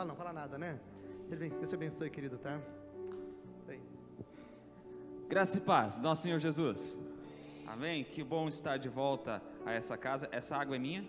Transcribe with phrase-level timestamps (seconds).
[0.00, 0.80] fala não, fala nada, né?
[1.26, 2.58] Ele vem, Deus te abençoe, querido, tá?
[5.28, 6.98] Graça e paz, nosso Senhor Jesus.
[7.66, 8.02] Amém?
[8.02, 10.28] Que bom estar de volta a essa casa.
[10.32, 11.06] Essa água é minha?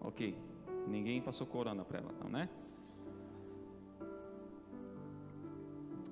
[0.00, 0.38] Ok.
[0.86, 2.48] Ninguém passou corona para ela, não, né?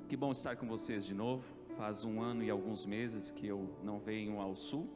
[0.09, 1.45] Que bom estar com vocês de novo.
[1.77, 4.89] Faz um ano e alguns meses que eu não venho ao sul.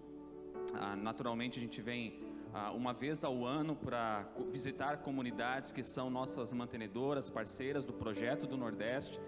[0.75, 2.28] Ah, naturalmente, a gente vem
[2.75, 8.57] uma vez ao ano para visitar comunidades que são nossas mantenedoras, parceiras do projeto do
[8.57, 9.21] Nordeste.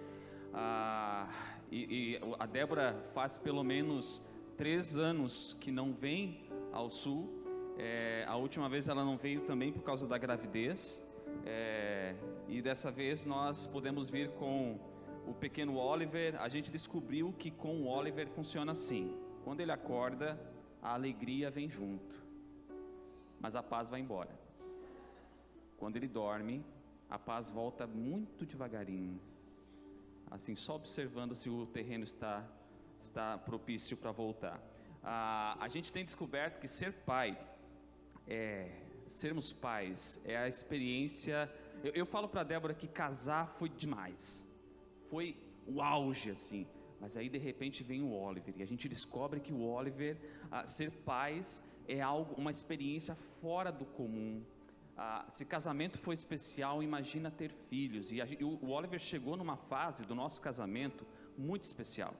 [0.52, 1.28] Ah,
[1.70, 4.22] e, e a Débora faz pelo menos
[4.56, 7.28] três anos que não vem ao sul.
[7.78, 11.06] É, a última vez ela não veio também por causa da gravidez.
[11.46, 12.14] É,
[12.48, 14.78] e dessa vez nós podemos vir com
[15.26, 16.40] o pequeno Oliver.
[16.40, 20.38] A gente descobriu que com o Oliver funciona assim: quando ele acorda,
[20.82, 22.19] a alegria vem junto,
[23.40, 24.30] mas a paz vai embora.
[25.78, 26.64] Quando ele dorme,
[27.08, 29.18] a paz volta muito devagarinho,
[30.30, 32.46] assim, só observando se o terreno está,
[33.02, 34.60] está propício para voltar.
[35.02, 37.38] Ah, a gente tem descoberto que ser pai,
[38.28, 38.70] é,
[39.06, 41.50] sermos pais, é a experiência.
[41.82, 44.46] Eu, eu falo para Débora que casar foi demais,
[45.08, 46.66] foi o auge, assim.
[47.00, 50.18] Mas aí de repente vem o Oliver e a gente descobre que o Oliver,
[50.50, 54.42] ah, ser pais, é algo, uma experiência fora do comum.
[54.96, 58.12] Ah, se casamento foi especial, imagina ter filhos.
[58.12, 61.06] E, a, e o, Oliver chegou numa fase do nosso casamento
[61.38, 62.14] muito especial,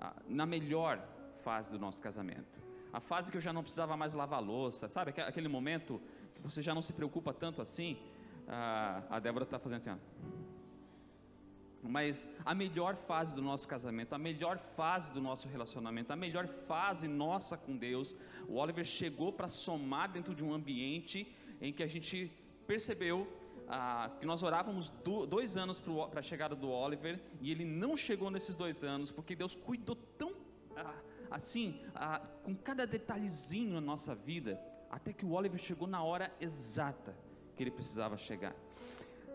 [0.00, 1.04] ah, na melhor
[1.42, 2.60] fase do nosso casamento.
[2.92, 5.10] A fase que eu já não precisava mais lavar louça, sabe?
[5.20, 6.00] Aquele momento
[6.34, 7.98] que você já não se preocupa tanto assim.
[8.48, 9.96] Ah, a Débora está fazendo assim, ó.
[11.88, 16.46] Mas a melhor fase do nosso casamento, a melhor fase do nosso relacionamento, a melhor
[16.66, 18.16] fase nossa com Deus,
[18.48, 22.30] o Oliver chegou para somar dentro de um ambiente em que a gente
[22.66, 23.26] percebeu
[23.68, 27.96] ah, que nós orávamos do, dois anos para a chegada do Oliver e ele não
[27.96, 30.32] chegou nesses dois anos porque Deus cuidou tão
[30.76, 30.94] ah,
[31.30, 34.60] assim, ah, com cada detalhezinho na nossa vida,
[34.90, 37.16] até que o Oliver chegou na hora exata
[37.56, 38.54] que ele precisava chegar.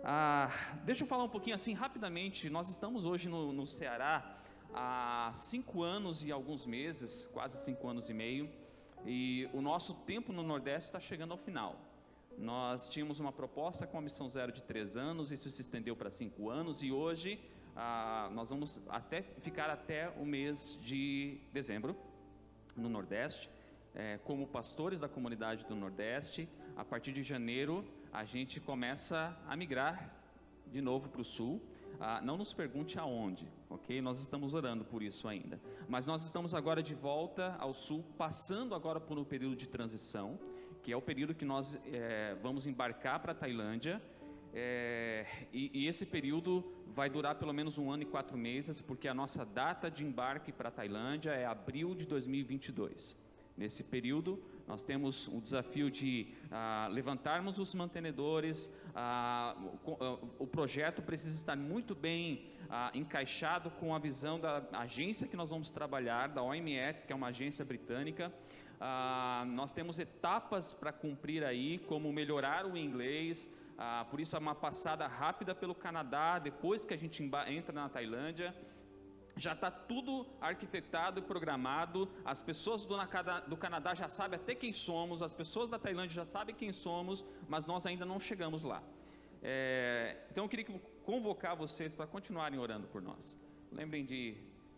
[0.03, 0.49] Ah,
[0.83, 2.49] deixa eu falar um pouquinho assim rapidamente.
[2.49, 4.35] Nós estamos hoje no, no, Ceará
[4.73, 8.49] há cinco anos e alguns meses, quase cinco anos e meio,
[9.05, 11.75] e o nosso tempo no Nordeste está chegando ao final.
[12.35, 16.09] Nós tínhamos uma proposta com a missão zero de três anos, isso se estendeu para
[16.09, 17.39] cinco anos e hoje
[17.75, 21.95] ah, nós vamos até ficar até o mês de dezembro
[22.75, 23.51] no Nordeste,
[23.93, 26.49] é, como pastores da comunidade do Nordeste.
[26.75, 30.13] A partir de janeiro a gente começa a migrar
[30.67, 31.61] de novo para o sul.
[31.99, 34.01] Ah, não nos pergunte aonde, ok?
[34.01, 35.59] Nós estamos orando por isso ainda.
[35.87, 40.39] Mas nós estamos agora de volta ao sul, passando agora por um período de transição,
[40.83, 44.01] que é o período que nós é, vamos embarcar para a Tailândia.
[44.53, 49.07] É, e, e, esse período vai durar pelo menos um ano e quatro meses, porque
[49.07, 53.15] a nossa data de embarque para a Tailândia é abril de 2022.
[53.55, 59.55] Nesse período, nós temos o desafio de ah, levantarmos os mantenedores, ah,
[59.85, 65.27] o, ah, o, projeto precisa estar muito bem ah, encaixado com a visão da agência
[65.27, 68.31] que nós vamos trabalhar, da OMF, que é uma agência britânica.
[68.79, 73.47] Ah, nós temos etapas para cumprir aí, como melhorar o inglês,
[73.77, 77.89] ah, por isso é uma passada rápida pelo Canadá, depois que a gente entra na
[77.89, 78.55] Tailândia
[79.35, 82.95] já está tudo arquitetado e programado, as pessoas do,
[83.57, 87.65] Canadá já sabem até quem somos, as pessoas da Tailândia já sabem quem somos, mas
[87.65, 88.83] nós ainda não chegamos lá.
[89.41, 90.65] É, então eu queria
[91.03, 93.37] convocar vocês para continuarem orando por nós.
[93.71, 94.35] Lembrem de,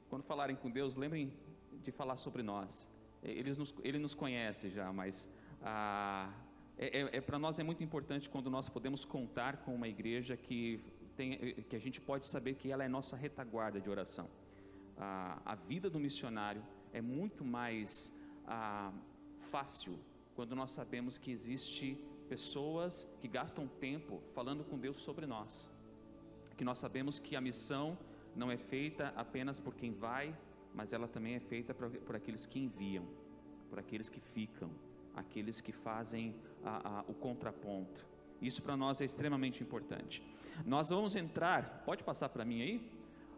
[0.09, 1.33] quando falarem com Deus, lembrem
[1.71, 2.89] de falar sobre nós.
[3.21, 5.29] Ele nos, ele nos conhece já, mas
[5.61, 6.31] ah,
[6.77, 10.37] é, é, é para nós é muito importante quando nós podemos contar com uma igreja
[10.37, 10.79] que,
[11.15, 11.37] tem,
[11.69, 14.29] que a gente pode saber que ela é nossa retaguarda de oração
[14.97, 18.91] a, a vida do missionário é muito mais a,
[19.51, 19.97] fácil
[20.35, 25.69] quando nós sabemos que existe pessoas que gastam tempo falando com Deus sobre nós,
[26.57, 27.97] que nós sabemos que a missão
[28.35, 30.35] não é feita apenas por quem vai,
[30.73, 33.05] mas ela também é feita por, por aqueles que enviam,
[33.69, 34.71] por aqueles que ficam,
[35.15, 38.07] aqueles que fazem a, a, o contraponto.
[38.41, 40.23] Isso para nós é extremamente importante.
[40.65, 42.91] Nós vamos entrar, pode passar para mim aí?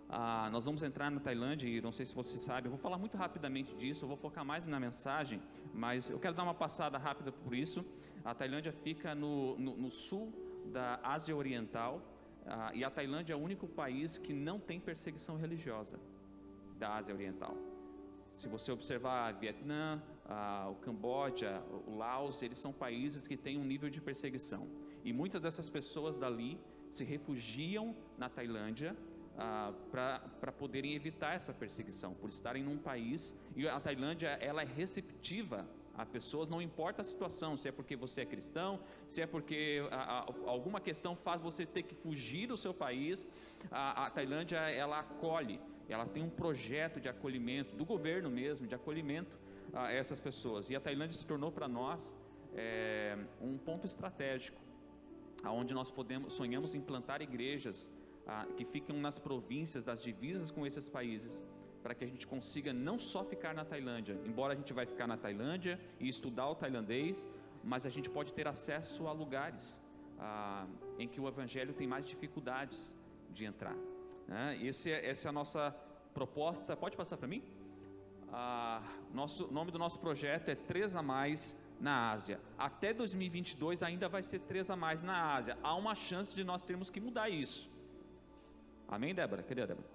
[0.07, 2.97] Ah, nós vamos entrar na Tailândia e não sei se você sabe, eu vou falar
[2.97, 5.41] muito rapidamente disso, eu vou focar mais na mensagem,
[5.73, 7.83] mas eu quero dar uma passada rápida por isso.
[8.23, 10.31] A Tailândia fica no, no, no sul
[10.71, 12.01] da Ásia Oriental
[12.45, 15.99] ah, e a Tailândia é o único país que não tem perseguição religiosa
[16.77, 17.55] da Ásia Oriental.
[18.33, 23.63] Se você observar Vietnã, ah, o Camboja, o Laos, eles são países que têm um
[23.63, 24.67] nível de perseguição.
[25.03, 26.59] E muitas dessas pessoas dali
[26.91, 28.95] se refugiam na Tailândia
[29.37, 34.65] ah, para poderem evitar essa perseguição, por estarem num país e a Tailândia ela é
[34.65, 35.65] receptiva
[35.97, 39.81] a pessoas, não importa a situação, se é porque você é cristão, se é porque
[39.91, 43.25] a, a, alguma questão faz você ter que fugir do seu país,
[43.71, 48.75] a, a Tailândia ela acolhe, ela tem um projeto de acolhimento do governo mesmo, de
[48.75, 49.37] acolhimento
[49.73, 50.69] a essas pessoas.
[50.69, 52.15] E a Tailândia se tornou para nós
[52.55, 54.59] é, um ponto estratégico,
[55.43, 57.91] aonde nós podemos sonhamos em plantar igrejas
[58.27, 61.43] ah, que ficam nas províncias das divisas com esses países,
[61.83, 65.07] para que a gente consiga não só ficar na Tailândia, embora a gente vai ficar
[65.07, 67.27] na Tailândia e estudar o tailandês,
[67.63, 69.81] mas a gente pode ter acesso a lugares
[70.19, 70.65] ah,
[70.97, 72.95] em que o Evangelho tem mais dificuldades
[73.31, 73.75] de entrar.
[74.27, 74.57] Né?
[74.61, 75.75] Esse, é, essa é a nossa
[76.13, 76.75] proposta.
[76.75, 77.43] Pode passar para mim?
[78.31, 78.81] Ah,
[79.13, 82.39] nosso nome do nosso projeto é Três a Mais na Ásia.
[82.57, 85.57] Até 2022 ainda vai ser três a mais na Ásia.
[85.61, 87.69] Há uma chance de nós termos que mudar isso.
[88.87, 89.41] Amém, Débora?
[89.43, 89.87] Cadê a Débora?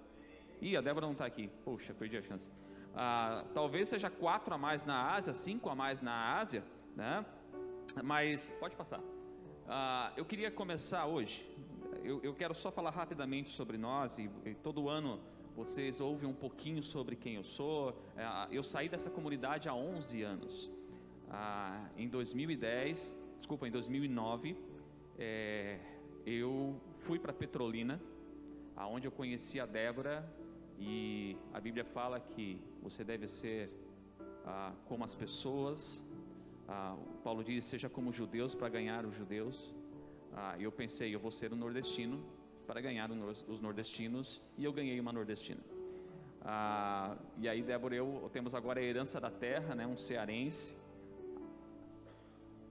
[0.60, 1.48] Ih, a Débora não está aqui.
[1.64, 2.50] Poxa, perdi a chance.
[2.94, 6.64] Ah, talvez seja quatro a mais na Ásia, cinco a mais na Ásia,
[6.96, 7.24] né?
[8.02, 9.00] Mas pode passar.
[9.68, 11.46] Ah, eu queria começar hoje.
[12.02, 15.20] Eu, eu, quero só falar rapidamente sobre nós e, e, todo ano
[15.54, 17.96] vocês ouvem um pouquinho sobre quem eu sou.
[18.16, 20.70] Ah, eu saí dessa comunidade há 11 anos.
[21.30, 24.56] Ah, em 2010, desculpa, em 2009,
[25.18, 25.78] é,
[26.26, 28.00] eu fui para Petrolina
[28.76, 30.24] aonde eu conheci a Débora
[30.78, 33.70] e a Bíblia fala que você deve ser
[34.46, 36.04] ah, como as pessoas.
[36.68, 39.74] Ah, Paulo diz: seja como judeus para ganhar os judeus.
[40.32, 42.24] Ah, eu pensei, eu vou ser um nordestino
[42.66, 45.60] para ganhar os nordestinos e eu ganhei uma nordestina.
[46.42, 50.76] Ah, e aí, Débora, eu temos agora a herança da terra, né, um cearense.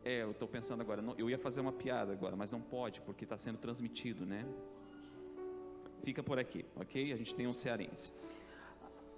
[0.03, 3.25] É, eu estou pensando agora, eu ia fazer uma piada agora, mas não pode porque
[3.25, 4.45] está sendo transmitido, né?
[6.03, 7.13] Fica por aqui, ok?
[7.13, 8.13] A gente tem um cearense.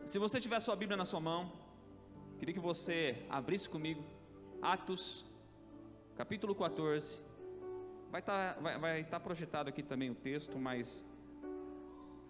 [0.05, 1.51] Se você tiver sua Bíblia na sua mão,
[2.39, 4.03] queria que você abrisse comigo
[4.61, 5.25] Atos,
[6.15, 7.21] capítulo 14.
[8.11, 11.05] Vai estar tá, vai, vai tá projetado aqui também o texto, mas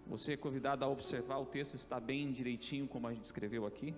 [0.06, 3.94] você é convidado a observar o texto, está bem direitinho como a gente escreveu aqui.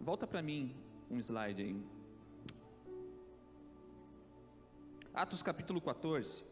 [0.00, 0.74] Volta para mim
[1.10, 1.97] um slide aí.
[5.18, 6.44] Atos capítulo 14.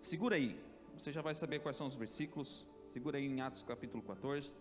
[0.00, 0.60] Segura aí,
[0.98, 2.66] você já vai saber quais são os versículos.
[2.88, 4.52] Segura aí em Atos capítulo 14.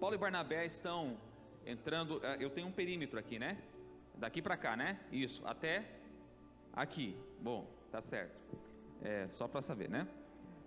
[0.00, 1.18] Paulo e Barnabé estão
[1.66, 2.18] entrando.
[2.24, 3.58] Eh, eu tenho um perímetro aqui, né?
[4.14, 4.98] Daqui para cá, né?
[5.12, 5.84] Isso, até
[6.72, 7.14] aqui.
[7.42, 8.40] Bom, tá certo.
[9.02, 10.08] É só para saber, né?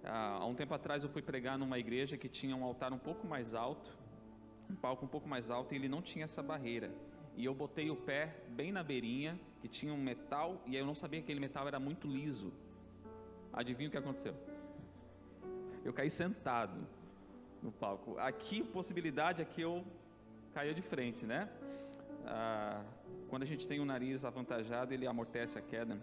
[0.03, 3.25] Há um tempo atrás eu fui pregar numa igreja que tinha um altar um pouco
[3.25, 3.89] mais alto,
[4.69, 6.91] um palco um pouco mais alto, e ele não tinha essa barreira.
[7.35, 10.93] E eu botei o pé bem na beirinha que tinha um metal e eu não
[10.93, 12.51] sabia que aquele metal era muito liso.
[13.53, 14.35] Adivinha o que aconteceu?
[15.85, 16.85] Eu caí sentado
[17.61, 18.19] no palco.
[18.19, 19.85] Aqui, possibilidade é que eu
[20.53, 21.49] caia de frente, né?
[22.25, 22.83] Ah,
[23.29, 25.97] quando a gente tem o nariz avantajado, ele amortece a queda.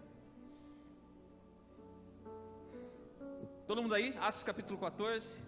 [3.66, 4.16] Todo mundo aí?
[4.18, 5.38] Atos capítulo 14.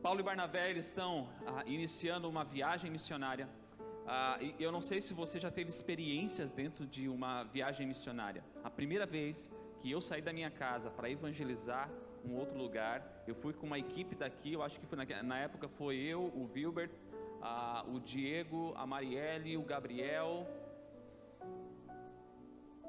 [0.00, 3.46] Paulo e Barnabé eles estão ah, iniciando uma viagem missionária
[4.14, 8.44] ah, eu não sei se você já teve experiências dentro de uma viagem missionária.
[8.62, 9.50] A primeira vez
[9.80, 11.88] que eu saí da minha casa para evangelizar
[12.22, 15.66] um outro lugar, eu fui com uma equipe daqui, eu acho que na, na época
[15.66, 16.90] foi eu, o Wilbert,
[17.40, 20.46] ah, o Diego, a Marielle, o Gabriel.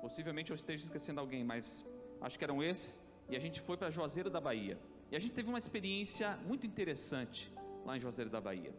[0.02, 1.90] Possivelmente eu esteja esquecendo alguém, mas
[2.20, 3.02] acho que eram esses.
[3.30, 4.78] E a gente foi para Juazeiro da Bahia.
[5.10, 7.50] E a gente teve uma experiência muito interessante
[7.86, 8.74] lá em Juazeiro da Bahia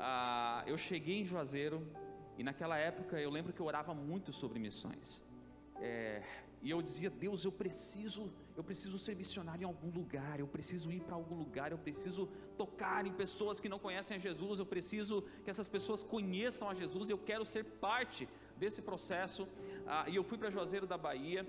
[0.00, 1.86] ah, eu cheguei em Juazeiro
[2.38, 5.22] e naquela época eu lembro que eu orava muito sobre missões.
[5.76, 6.22] É,
[6.62, 10.90] e eu dizia, Deus, eu preciso, eu preciso ser missionário em algum lugar, eu preciso
[10.90, 14.66] ir para algum lugar, eu preciso tocar em pessoas que não conhecem a Jesus, eu
[14.66, 18.26] preciso que essas pessoas conheçam a Jesus, eu quero ser parte
[18.56, 19.46] desse processo.
[19.86, 21.46] Ah, e eu fui para Juazeiro da Bahia,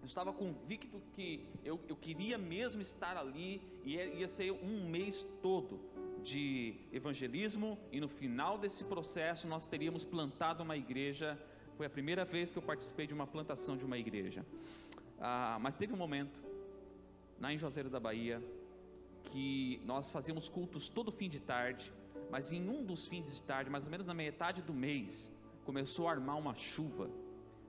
[0.00, 4.88] eu estava convicto que eu, eu queria mesmo estar ali, e ia, ia ser um
[4.88, 5.91] mês todo
[6.22, 11.38] de evangelismo e no final desse processo nós teríamos plantado uma igreja.
[11.76, 14.44] Foi a primeira vez que eu participei de uma plantação de uma igreja.
[15.20, 16.42] Ah, mas teve um momento,
[17.38, 18.42] na em Juazeiro da Bahia,
[19.24, 21.92] que nós fazíamos cultos todo fim de tarde,
[22.30, 25.30] mas em um dos fins de tarde, mais ou menos na metade do mês,
[25.64, 27.10] começou a armar uma chuva.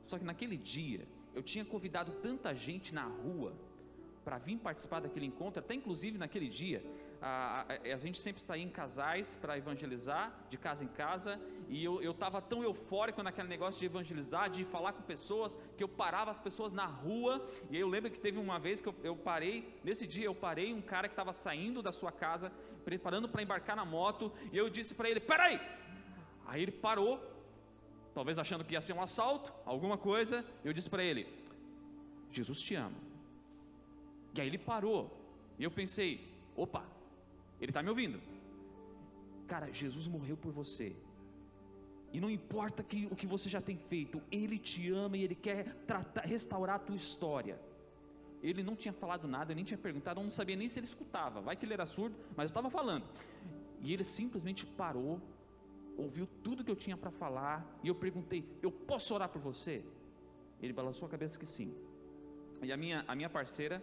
[0.07, 3.53] Só que naquele dia, eu tinha convidado tanta gente na rua
[4.23, 6.83] para vir participar daquele encontro, até inclusive naquele dia,
[7.25, 11.39] a, a, a gente sempre saía em casais para evangelizar, de casa em casa,
[11.69, 15.87] e eu estava tão eufórico naquele negócio de evangelizar, de falar com pessoas, que eu
[15.87, 17.47] parava as pessoas na rua.
[17.69, 20.73] E eu lembro que teve uma vez que eu, eu parei, nesse dia eu parei
[20.73, 22.51] um cara que estava saindo da sua casa,
[22.83, 25.61] preparando para embarcar na moto, e eu disse para ele: Peraí!
[26.45, 27.23] Aí ele parou,
[28.13, 30.45] talvez achando que ia ser um assalto, alguma coisa.
[30.61, 31.25] Eu disse para ele:
[32.29, 32.97] Jesus te ama.
[34.35, 35.09] E aí ele parou,
[35.57, 36.83] e eu pensei: opa,
[37.63, 38.19] ele está me ouvindo.
[39.47, 40.95] Cara, Jesus morreu por você.
[42.11, 45.33] E não importa que, o que você já tem feito, Ele te ama e Ele
[45.33, 47.59] quer tratar, restaurar a tua história.
[48.41, 50.85] Ele não tinha falado nada, eu nem tinha perguntado, eu não sabia nem se ele
[50.85, 51.39] escutava.
[51.39, 53.05] Vai que ele era surdo, mas eu estava falando.
[53.79, 55.21] E ele simplesmente parou,
[55.97, 59.85] ouviu tudo que eu tinha para falar, e eu perguntei: Eu posso orar por você?
[60.61, 61.73] Ele balançou a cabeça que sim.
[62.61, 63.81] E a minha, a minha parceira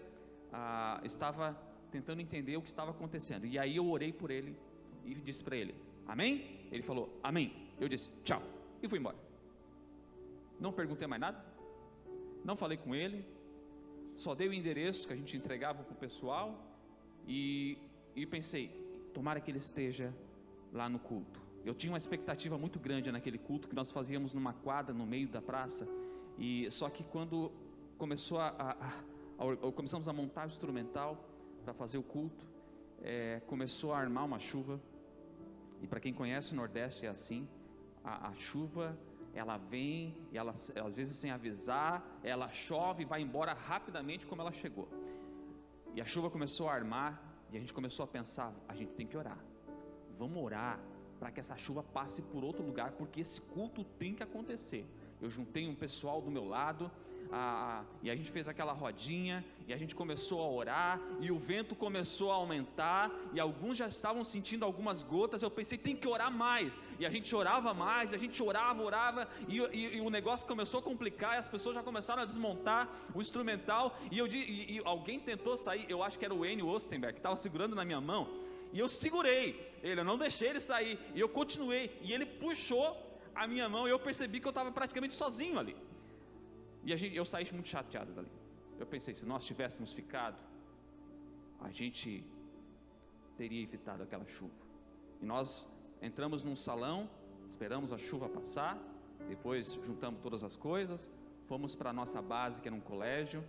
[0.53, 1.59] ah, estava
[1.91, 3.47] tentando entender o que estava acontecendo.
[3.47, 4.57] E aí eu orei por ele
[5.05, 5.75] e disse para ele:
[6.07, 6.61] Amém?
[6.71, 7.53] Ele falou: Amém.
[7.79, 8.43] Eu disse: Tchau.
[8.83, 9.17] E fui embora.
[10.59, 11.45] Não perguntei mais nada.
[12.45, 13.25] Não falei com ele.
[14.17, 16.59] Só dei o endereço que a gente entregava para o pessoal.
[17.27, 17.79] E,
[18.15, 18.69] e pensei:
[19.13, 20.15] Tomara que ele esteja
[20.73, 21.41] lá no culto.
[21.65, 25.29] Eu tinha uma expectativa muito grande naquele culto que nós fazíamos numa quadra no meio
[25.29, 25.87] da praça.
[26.39, 27.53] E só que quando
[27.99, 28.71] começou a, a,
[29.39, 31.23] a, a começamos a montar o instrumental,
[31.71, 32.45] para fazer o culto,
[33.01, 34.81] é, começou a armar uma chuva.
[35.81, 37.49] E para quem conhece o Nordeste é assim:
[38.03, 38.99] a, a chuva
[39.33, 44.43] ela vem, e ela, às vezes sem avisar, ela chove e vai embora rapidamente como
[44.43, 44.89] ela chegou.
[45.95, 47.23] E a chuva começou a armar,
[47.53, 49.39] e a gente começou a pensar: a gente tem que orar,
[50.19, 50.81] vamos orar
[51.21, 54.85] para que essa chuva passe por outro lugar, porque esse culto tem que acontecer.
[55.21, 56.91] Eu juntei um pessoal do meu lado,
[57.33, 61.39] a, e a gente fez aquela rodinha, e a gente começou a orar, e o
[61.39, 65.43] vento começou a aumentar, e alguns já estavam sentindo algumas gotas.
[65.43, 68.83] Eu pensei, tem que orar mais, e a gente orava mais, e a gente orava,
[68.83, 72.27] orava, e, e, e o negócio começou a complicar, e as pessoas já começaram a
[72.27, 76.41] desmontar o instrumental, e, eu, e, e alguém tentou sair, eu acho que era o
[76.41, 78.29] Wayne Ostenberg, que estava segurando na minha mão,
[78.73, 82.97] e eu segurei ele, eu não deixei ele sair, e eu continuei, e ele puxou
[83.35, 85.77] a minha mão, e eu percebi que eu estava praticamente sozinho ali.
[86.85, 88.31] E gente, eu saí muito chateado dali.
[88.79, 90.39] Eu pensei, se nós tivéssemos ficado,
[91.61, 92.25] a gente
[93.37, 94.53] teria evitado aquela chuva.
[95.21, 95.69] E nós
[96.01, 97.09] entramos num salão,
[97.47, 98.79] esperamos a chuva passar,
[99.29, 101.11] depois juntamos todas as coisas,
[101.47, 103.45] fomos para a nossa base, que era um colégio.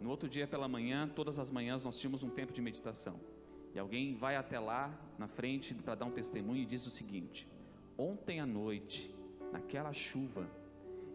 [0.00, 3.20] No outro dia pela manhã, todas as manhãs nós tínhamos um tempo de meditação.
[3.74, 7.48] E alguém vai até lá na frente para dar um testemunho e diz o seguinte:
[7.96, 9.14] Ontem à noite,
[9.50, 10.48] naquela chuva,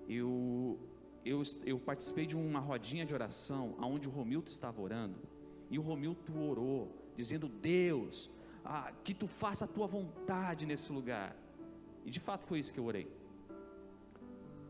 [0.08, 0.80] eu
[1.28, 5.20] eu, eu participei de uma rodinha de oração onde o Romildo estava orando,
[5.70, 8.30] e o Romildo orou, dizendo: Deus,
[8.64, 11.36] ah, que tu faça a tua vontade nesse lugar.
[12.06, 13.08] E de fato foi isso que eu orei.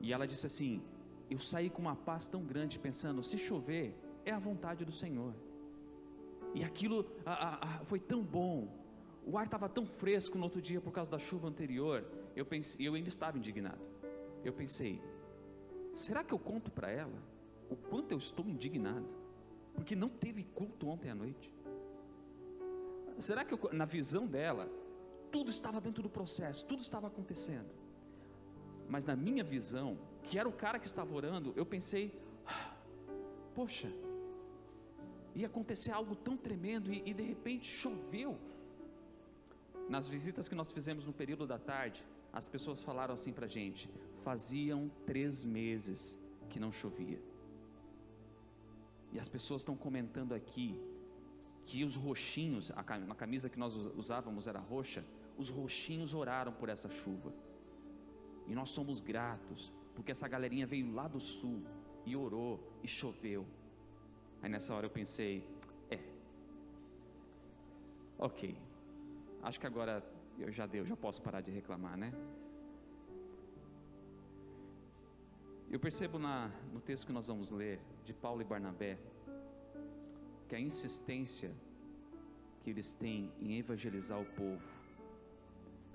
[0.01, 0.81] E ela disse assim:
[1.29, 3.95] Eu saí com uma paz tão grande, pensando: se chover,
[4.25, 5.33] é a vontade do Senhor.
[6.55, 8.67] E aquilo ah, ah, foi tão bom,
[9.25, 12.05] o ar estava tão fresco no outro dia por causa da chuva anterior.
[12.35, 13.81] Eu pensei, eu ainda estava indignado.
[14.43, 15.01] Eu pensei,
[15.97, 17.19] Será que eu conto para ela
[17.71, 19.09] o quanto eu estou indignado?
[19.73, 21.51] Porque não teve culto ontem à noite.
[23.17, 24.69] Será que eu, na visão dela,
[25.31, 27.67] tudo estava dentro do processo, tudo estava acontecendo?
[28.87, 32.13] Mas na minha visão, que era o cara que estava orando, eu pensei:
[32.45, 32.75] ah,
[33.55, 33.91] poxa,
[35.33, 38.37] ia acontecer algo tão tremendo e, e de repente choveu.
[39.89, 43.49] Nas visitas que nós fizemos no período da tarde, as pessoas falaram assim para a
[43.49, 43.89] gente:
[44.27, 46.19] faziam três meses
[46.49, 47.19] que não chovia.
[49.13, 50.69] E as pessoas estão comentando aqui
[51.65, 52.83] que os roxinhos, a
[53.23, 55.01] camisa que nós usávamos era roxa,
[55.37, 57.33] os roxinhos oraram por essa chuva.
[58.47, 61.63] E nós somos gratos, porque essa galerinha veio lá do sul
[62.05, 62.53] e orou
[62.83, 63.45] e choveu.
[64.41, 65.47] Aí nessa hora eu pensei,
[65.89, 65.99] é,
[68.19, 68.57] ok,
[69.41, 70.03] acho que agora
[70.37, 72.11] eu já deu, já posso parar de reclamar, né?
[75.69, 78.97] Eu percebo na, no texto que nós vamos ler, de Paulo e Barnabé,
[80.47, 81.53] que a insistência
[82.61, 84.63] que eles têm em evangelizar o povo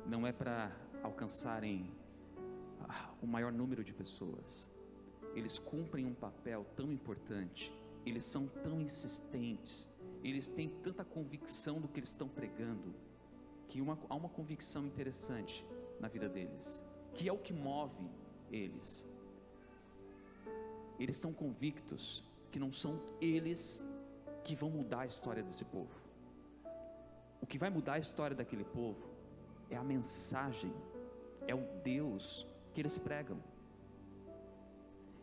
[0.07, 0.71] não é para
[1.03, 1.91] alcançarem
[3.23, 4.71] o maior número de pessoas.
[5.35, 7.73] Eles cumprem um papel tão importante,
[8.05, 9.89] eles são tão insistentes,
[10.23, 12.95] eles têm tanta convicção do que eles estão pregando,
[13.69, 15.65] que uma, há uma convicção interessante
[15.99, 18.11] na vida deles, que é o que move
[18.51, 19.11] eles
[21.03, 23.85] eles estão convictos que não são eles
[24.45, 25.91] que vão mudar a história desse povo.
[27.41, 29.03] O que vai mudar a história daquele povo
[29.69, 30.73] é a mensagem,
[31.49, 33.37] é o Deus que eles pregam.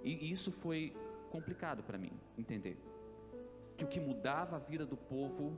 [0.04, 0.94] E isso foi
[1.32, 2.78] complicado para mim entender.
[3.78, 5.58] Que o que mudava a vida do povo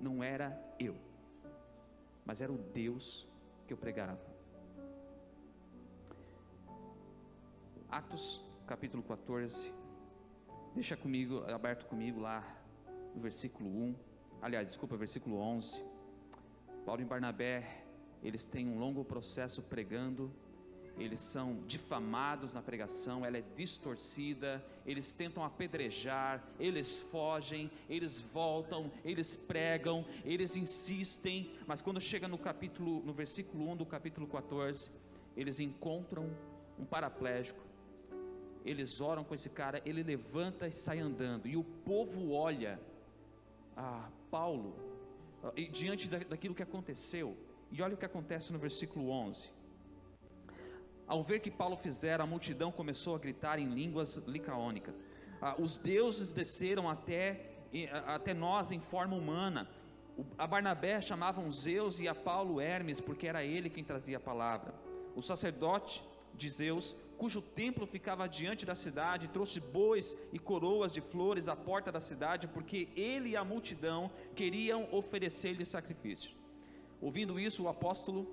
[0.00, 0.96] não era eu,
[2.24, 3.28] mas era o Deus
[3.68, 4.20] que eu pregava.
[7.88, 9.70] Atos capítulo 14,
[10.74, 12.42] deixa comigo, aberto comigo lá
[13.14, 13.94] no versículo 1,
[14.40, 15.78] aliás, desculpa, versículo 11.
[16.86, 17.84] Paulo e Barnabé,
[18.22, 20.32] eles têm um longo processo pregando
[20.98, 28.90] eles são difamados na pregação, ela é distorcida, eles tentam apedrejar, eles fogem, eles voltam,
[29.04, 34.90] eles pregam, eles insistem, mas quando chega no capítulo, no versículo 1 do capítulo 14,
[35.34, 36.30] eles encontram
[36.78, 37.71] um paraplégico.
[38.64, 42.80] Eles oram com esse cara, ele levanta e sai andando, e o povo olha
[43.76, 44.74] a Paulo
[45.56, 47.36] e diante daquilo que aconteceu.
[47.70, 49.50] E olha o que acontece no versículo 11
[51.12, 54.94] ao ver que Paulo fizera, a multidão começou a gritar em línguas licaônicas.
[55.42, 57.50] Ah, os deuses desceram até,
[58.06, 59.68] até nós em forma humana.
[60.38, 64.74] A Barnabé chamavam Zeus e a Paulo Hermes, porque era ele quem trazia a palavra.
[65.14, 66.02] O sacerdote
[66.34, 71.54] de Zeus, cujo templo ficava diante da cidade, trouxe bois e coroas de flores à
[71.54, 76.32] porta da cidade, porque ele e a multidão queriam oferecer-lhe sacrifício.
[77.00, 78.26] Ouvindo isso, o apóstolo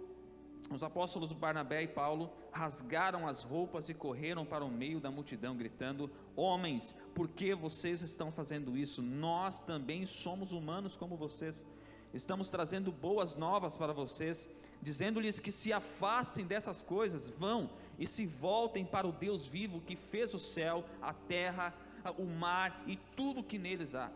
[0.72, 5.56] os apóstolos Barnabé e Paulo rasgaram as roupas e correram para o meio da multidão,
[5.56, 9.04] gritando: Homens, por que vocês estão fazendo isso?
[9.04, 11.64] Nós também somos humanos como vocês.
[12.12, 14.50] Estamos trazendo boas novas para vocês,
[14.82, 17.70] dizendo-lhes que se afastem dessas coisas, vão
[18.00, 21.74] e se voltem para o Deus vivo que fez o céu, a terra,
[22.18, 24.10] o mar e tudo que neles há.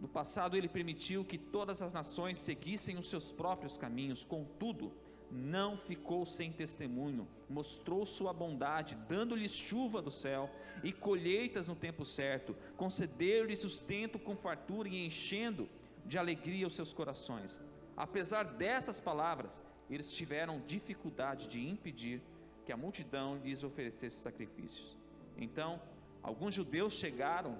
[0.00, 4.92] No passado, ele permitiu que todas as nações seguissem os seus próprios caminhos, contudo,
[5.30, 10.48] não ficou sem testemunho, mostrou sua bondade, dando-lhes chuva do céu
[10.84, 15.68] e colheitas no tempo certo, concedeu-lhes sustento com fartura e enchendo
[16.04, 17.60] de alegria os seus corações.
[17.96, 22.22] Apesar dessas palavras, eles tiveram dificuldade de impedir
[22.66, 24.96] que a multidão lhes oferecesse sacrifícios.
[25.38, 25.80] Então,
[26.22, 27.56] alguns judeus chegaram,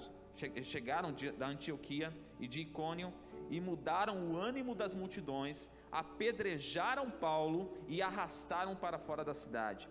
[0.64, 3.12] chegaram da Antioquia e de Icônio
[3.48, 9.88] e mudaram o ânimo das multidões apedrejaram Paulo e arrastaram para fora da cidade,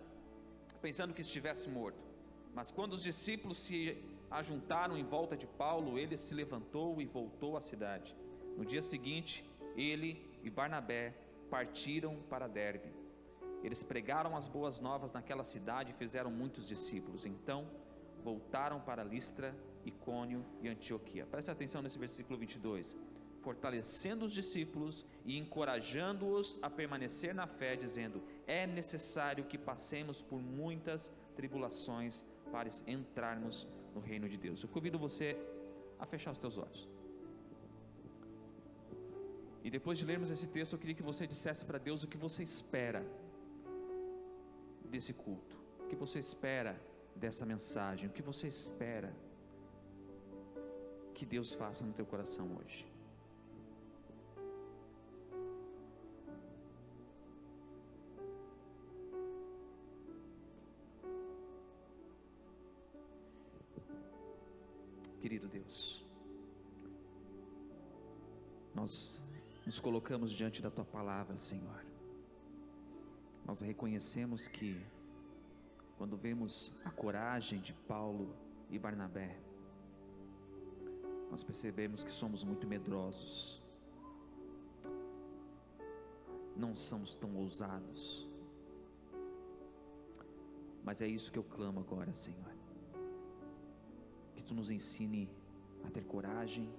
[0.82, 1.98] pensando que estivesse morto.
[2.54, 3.96] Mas quando os discípulos se
[4.30, 8.14] ajuntaram em volta de Paulo, ele se levantou e voltou à cidade.
[8.56, 9.44] No dia seguinte,
[9.76, 11.14] ele e Barnabé
[11.50, 13.05] partiram para Derbe.
[13.62, 17.26] Eles pregaram as boas novas naquela cidade e fizeram muitos discípulos.
[17.26, 17.66] Então,
[18.22, 21.26] voltaram para Listra, Icônio e Antioquia.
[21.26, 22.96] Preste atenção nesse versículo 22
[23.46, 30.40] fortalecendo os discípulos e encorajando-os a permanecer na fé, dizendo: é necessário que passemos por
[30.42, 33.64] muitas tribulações para entrarmos
[33.94, 34.64] no reino de Deus.
[34.64, 35.36] Eu convido você
[35.96, 36.88] a fechar os teus olhos.
[39.62, 42.16] E depois de lermos esse texto, eu queria que você dissesse para Deus o que
[42.16, 43.06] você espera
[44.86, 46.80] desse culto, o que você espera
[47.14, 49.14] dessa mensagem, o que você espera
[51.14, 52.86] que Deus faça no teu coração hoje.
[65.26, 66.04] querido Deus.
[68.72, 69.20] Nós
[69.64, 71.84] nos colocamos diante da tua palavra, Senhor.
[73.46, 74.76] Nós reconhecemos que,
[75.96, 78.34] quando vemos a coragem de Paulo
[78.68, 79.38] e Barnabé,
[81.30, 83.62] nós percebemos que somos muito medrosos,
[86.56, 88.28] não somos tão ousados,
[90.82, 92.56] mas é isso que eu clamo agora, Senhor.
[94.46, 95.28] Tu nos ensine
[95.84, 96.72] a ter coragem,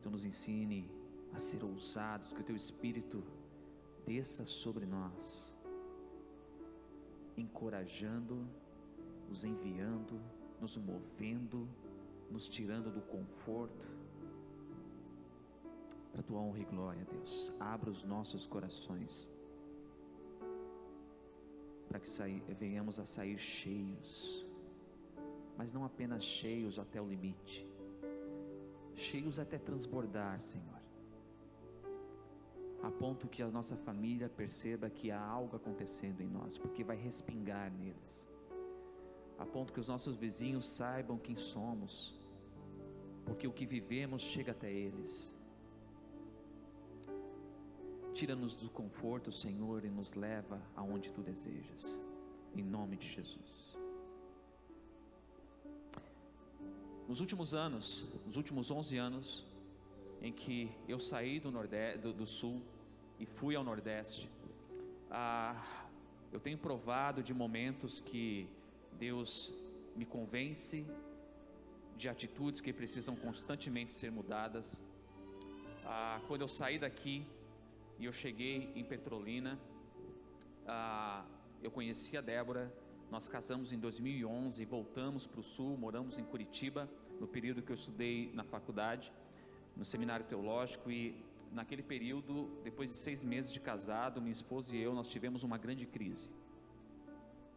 [0.00, 0.88] tu nos ensine
[1.32, 3.24] a ser ousados, que o teu Espírito
[4.06, 5.56] desça sobre nós,
[7.36, 8.46] encorajando,
[9.28, 10.20] nos enviando,
[10.60, 11.68] nos movendo,
[12.30, 13.88] nos tirando do conforto,
[16.12, 17.52] para tua honra e glória, Deus.
[17.58, 19.28] Abra os nossos corações,
[21.88, 22.08] para que
[22.54, 24.44] venhamos a sair cheios
[25.56, 27.68] mas não apenas cheios até o limite,
[28.94, 30.80] cheios até transbordar, Senhor,
[32.84, 36.96] a ponto que a nossa família perceba que há algo acontecendo em nós, porque vai
[36.96, 38.28] respingar neles,
[39.38, 42.14] a ponto que os nossos vizinhos saibam quem somos,
[43.24, 45.34] porque o que vivemos chega até eles.
[48.12, 51.98] Tira-nos do conforto, Senhor, e nos leva aonde tu desejas.
[52.54, 53.78] Em nome de Jesus.
[57.08, 59.46] Nos últimos anos, nos últimos 11 anos,
[60.20, 62.62] em que eu saí do, Nordeste, do, do Sul
[63.18, 64.28] e fui ao Nordeste,
[65.10, 65.64] ah,
[66.32, 68.48] eu tenho provado de momentos que
[68.98, 69.52] Deus
[69.94, 70.84] me convence
[71.96, 74.82] de atitudes que precisam constantemente ser mudadas.
[75.84, 77.26] Ah, quando eu saí daqui
[77.98, 79.58] e eu cheguei em Petrolina,
[80.66, 81.24] ah,
[81.62, 82.72] eu conheci a Débora,
[83.10, 87.74] nós casamos em 2011, voltamos para o Sul, moramos em Curitiba, no período que eu
[87.74, 89.12] estudei na faculdade,
[89.76, 91.14] no seminário teológico, e
[91.54, 95.56] naquele período, depois de seis meses de casado, minha esposa e eu, nós tivemos uma
[95.56, 96.28] grande crise.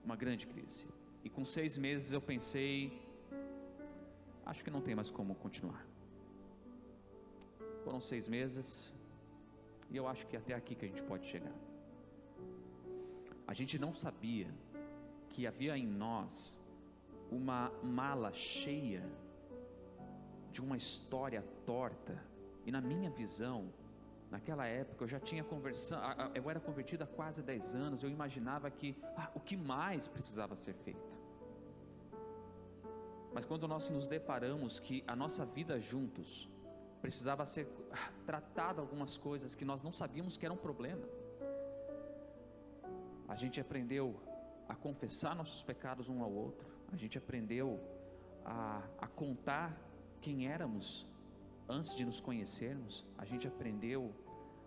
[0.06, 0.88] Uma grande crise.
[1.24, 3.02] E com seis meses eu pensei,
[4.46, 5.86] acho que não tem mais como continuar.
[7.84, 8.94] Foram seis meses,
[9.90, 11.54] e eu acho que é até aqui que a gente pode chegar.
[13.48, 14.48] A gente não sabia
[15.30, 16.62] que havia em nós
[17.32, 19.04] uma mala cheia
[20.52, 22.22] de uma história torta.
[22.66, 23.72] E na minha visão,
[24.30, 28.70] naquela época eu já tinha conversado, eu era convertido há quase 10 anos, eu imaginava
[28.70, 31.18] que ah, o que mais precisava ser feito.
[33.34, 36.50] Mas quando nós nos deparamos que a nossa vida juntos
[37.02, 41.08] precisava ser ah, tratado algumas coisas que nós não sabíamos que eram um problema.
[43.28, 44.20] A gente aprendeu
[44.68, 47.80] a confessar nossos pecados um ao outro, a gente aprendeu
[48.44, 49.78] a, a contar
[50.22, 51.06] quem éramos
[51.68, 54.14] antes de nos conhecermos, a gente aprendeu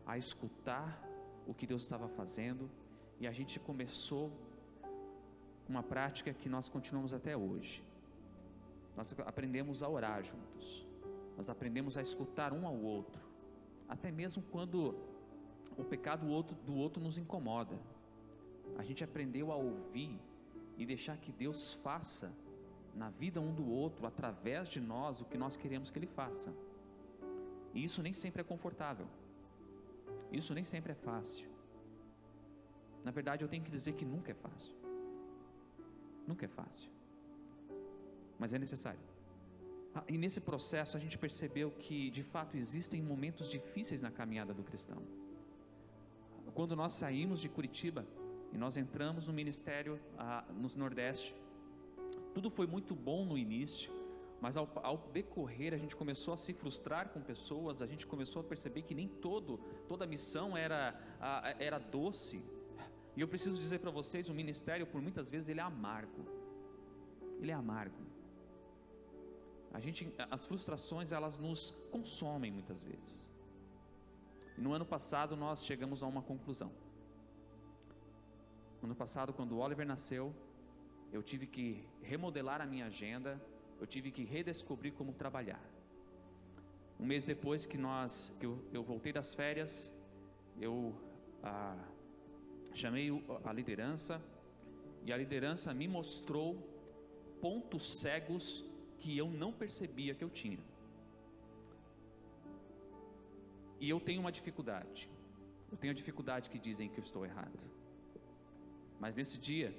[0.07, 1.03] a escutar
[1.47, 2.71] o que Deus estava fazendo
[3.19, 4.33] e a gente começou
[5.69, 7.83] uma prática que nós continuamos até hoje.
[8.97, 10.91] Nós aprendemos a orar juntos
[11.41, 13.19] nós aprendemos a escutar um ao outro,
[13.89, 14.95] até mesmo quando
[15.75, 17.79] o pecado do outro, do outro nos incomoda.
[18.77, 20.21] A gente aprendeu a ouvir
[20.77, 22.31] e deixar que Deus faça
[22.95, 26.53] na vida um do outro, através de nós, o que nós queremos que Ele faça.
[27.75, 29.07] E isso nem sempre é confortável,
[30.33, 31.49] isso nem sempre é fácil.
[33.05, 34.75] Na verdade, eu tenho que dizer que nunca é fácil.
[36.27, 36.91] Nunca é fácil,
[38.39, 39.01] mas é necessário.
[39.95, 44.55] Ah, e nesse processo a gente percebeu que de fato existem momentos difíceis na caminhada
[44.55, 45.03] do cristão.
[46.55, 48.07] Quando nós saímos de Curitiba
[48.53, 51.35] e nós entramos no ministério ah, no Nordeste,
[52.35, 53.91] tudo foi muito bom no início,
[54.41, 58.41] mas ao, ao, decorrer a gente começou a se frustrar com pessoas, a gente começou
[58.41, 62.43] a perceber que nem todo, toda a missão era, ah, era doce.
[63.15, 66.25] E eu preciso dizer para vocês, o ministério por muitas vezes ele é amargo.
[67.41, 68.03] Ele é amargo.
[69.73, 73.31] A gente, as frustrações elas nos consomem muitas vezes.
[74.57, 76.73] E no ano passado nós chegamos a uma conclusão.
[78.81, 80.35] No ano passado, quando o Oliver nasceu,
[81.13, 83.41] eu tive que remodelar a minha agenda,
[83.81, 85.63] eu tive que redescobrir como trabalhar.
[86.99, 89.91] Um mês depois que nós, que eu, eu voltei das férias,
[90.61, 90.95] eu
[91.43, 91.83] ah,
[92.75, 93.11] chamei
[93.45, 94.23] a liderança
[95.05, 96.57] e a liderança me mostrou
[97.41, 98.65] pontos cegos
[98.99, 100.59] que eu não percebia que eu tinha.
[103.81, 105.09] E eu tenho uma dificuldade.
[105.73, 107.59] Eu tenho a dificuldade que dizem que eu estou errado.
[108.99, 109.75] Mas nesse dia,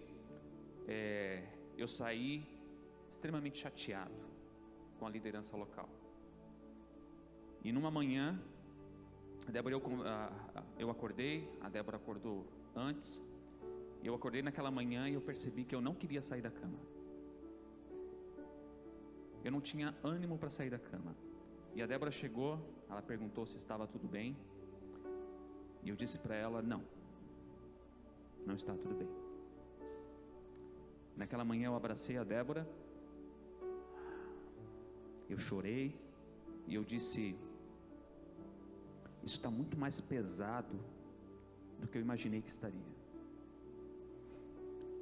[0.88, 1.44] é,
[1.78, 2.44] eu saí
[3.12, 4.24] extremamente chateado
[4.98, 5.90] com a liderança local.
[7.64, 8.42] E numa manhã,
[9.48, 9.82] a Débora, eu,
[10.80, 13.22] eu acordei, a Débora acordou antes.
[14.04, 16.80] Eu acordei naquela manhã e eu percebi que eu não queria sair da cama.
[19.44, 21.16] Eu não tinha ânimo para sair da cama.
[21.76, 24.36] E a Débora chegou, ela perguntou se estava tudo bem.
[25.84, 26.84] E eu disse para ela: não,
[28.46, 29.10] não está tudo bem.
[31.16, 32.68] Naquela manhã eu abracei a Débora,
[35.34, 35.96] eu chorei
[36.68, 37.36] e eu disse:
[39.24, 40.76] Isso está muito mais pesado
[41.80, 42.92] do que eu imaginei que estaria.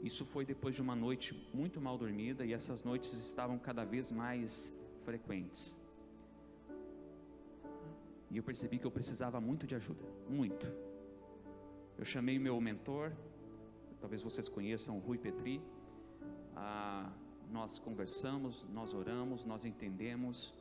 [0.02, 4.12] Isso foi depois de uma noite muito mal dormida e essas noites estavam cada vez
[4.12, 5.76] mais frequentes.
[8.32, 10.66] E eu percebi que eu precisava muito de ajuda, muito.
[11.98, 13.12] Eu chamei meu mentor,
[14.00, 15.62] talvez vocês conheçam o Rui Petri.
[16.56, 17.12] Ah,
[17.52, 20.54] nós conversamos, nós oramos, nós entendemos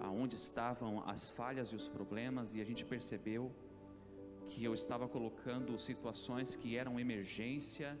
[0.00, 3.50] aonde estavam as falhas e os problemas e a gente percebeu
[4.48, 7.98] que eu estava colocando situações que eram emergência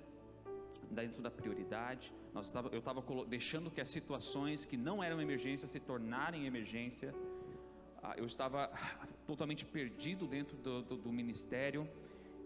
[0.90, 2.12] dentro da prioridade.
[2.32, 7.14] Nós eu estava deixando que as situações que não eram emergência se tornarem emergência.
[8.02, 8.70] Ah, eu estava
[9.26, 11.88] totalmente perdido dentro do, do, do ministério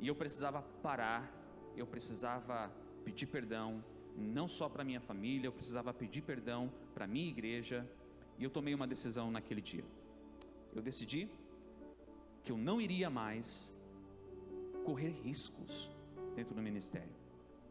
[0.01, 1.33] e eu precisava parar,
[1.77, 2.71] eu precisava
[3.05, 3.83] pedir perdão,
[4.17, 7.89] não só para minha família, eu precisava pedir perdão para minha igreja,
[8.39, 9.85] e eu tomei uma decisão naquele dia.
[10.75, 11.29] Eu decidi
[12.43, 13.73] que eu não iria mais
[14.85, 15.91] correr riscos
[16.35, 17.15] dentro do ministério.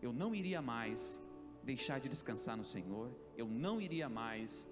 [0.01, 1.23] Eu não iria mais
[1.63, 4.67] deixar de descansar no Senhor, eu não iria mais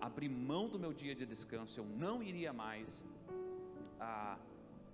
[0.00, 3.04] abrir mão do meu dia de descanso, eu não iria mais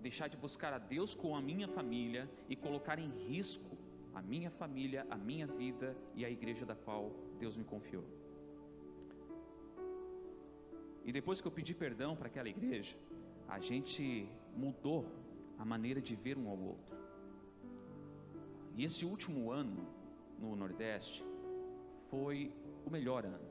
[0.01, 3.77] deixar de buscar a Deus com a minha família e colocar em risco
[4.15, 8.05] a minha família, a minha vida e a igreja da qual Deus me confiou.
[11.05, 12.97] E depois que eu pedi perdão para aquela igreja,
[13.49, 15.05] a gente mudou
[15.59, 16.97] a maneira de ver um ao outro.
[18.77, 19.87] E esse último ano
[20.39, 21.25] no Nordeste
[22.09, 22.53] foi
[22.87, 23.49] o melhor ano.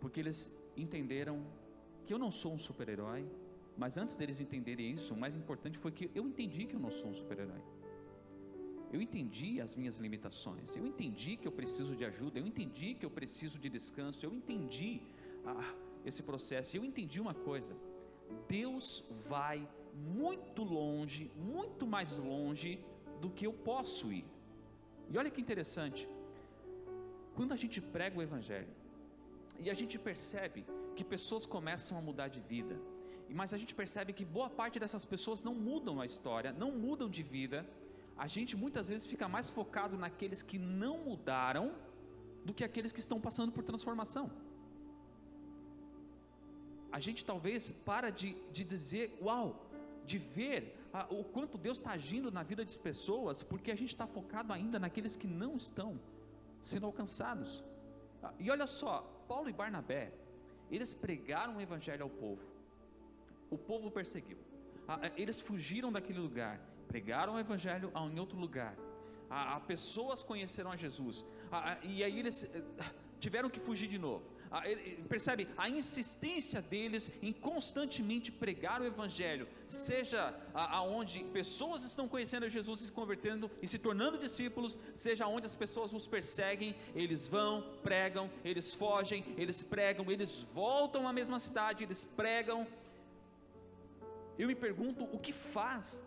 [0.00, 1.44] Porque eles entenderam
[2.06, 3.28] que eu não sou um super-herói,
[3.76, 6.90] mas antes deles entenderem isso, o mais importante foi que eu entendi que eu não
[6.90, 7.60] sou um super-herói.
[8.92, 13.04] Eu entendi as minhas limitações, eu entendi que eu preciso de ajuda, eu entendi que
[13.04, 15.00] eu preciso de descanso, eu entendi
[15.44, 17.76] ah, esse processo, eu entendi uma coisa:
[18.48, 22.78] Deus vai muito longe, muito mais longe
[23.20, 24.24] do que eu posso ir.
[25.10, 26.08] E olha que interessante,
[27.34, 28.68] quando a gente prega o Evangelho,
[29.58, 32.76] e a gente percebe que pessoas começam a mudar de vida,
[33.28, 37.08] mas a gente percebe que boa parte dessas pessoas não mudam a história, não mudam
[37.08, 37.66] de vida,
[38.16, 41.74] a gente muitas vezes fica mais focado naqueles que não mudaram
[42.44, 44.30] do que aqueles que estão passando por transformação.
[46.90, 49.70] A gente talvez para de, de dizer, uau,
[50.06, 53.90] de ver ah, o quanto Deus está agindo na vida das pessoas, porque a gente
[53.90, 56.00] está focado ainda naqueles que não estão
[56.62, 57.62] sendo alcançados.
[58.22, 60.12] Ah, e olha só, Paulo e Barnabé,
[60.70, 62.42] eles pregaram o evangelho ao povo.
[63.50, 64.38] O povo perseguiu.
[64.88, 68.74] Ah, eles fugiram daquele lugar pregaram o evangelho em outro lugar.
[69.28, 71.24] A, a pessoas conheceram a Jesus.
[71.50, 72.62] A, a, e aí eles eh,
[73.18, 74.36] tiveram que fugir de novo.
[74.64, 82.46] Ele, percebe a insistência deles em constantemente pregar o Evangelho, seja aonde pessoas estão conhecendo
[82.46, 86.74] a Jesus e se convertendo e se tornando discípulos, seja onde as pessoas os perseguem,
[86.94, 92.66] eles vão, pregam, eles fogem, eles pregam, eles voltam à mesma cidade, eles pregam.
[94.38, 96.04] Eu me pergunto o que faz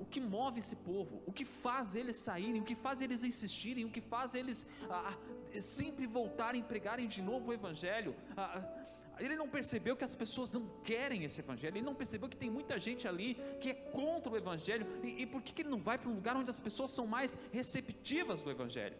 [0.00, 3.84] o que move esse povo, o que faz eles saírem, o que faz eles insistirem,
[3.84, 8.14] o que faz eles ah, ah sempre voltarem pregarem de novo o Evangelho.
[8.36, 8.84] Ah, ah,
[9.18, 12.50] ele não percebeu que as pessoas não querem esse Evangelho, ele não percebeu que tem
[12.50, 15.78] muita gente ali que é contra o Evangelho, e, e por que, que ele não
[15.78, 18.96] vai para um lugar onde as pessoas são mais receptivas do Evangelho?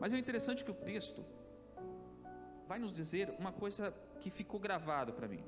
[0.00, 1.24] Mas é interessante que o texto
[2.66, 5.44] vai nos dizer uma coisa que ficou gravado para mim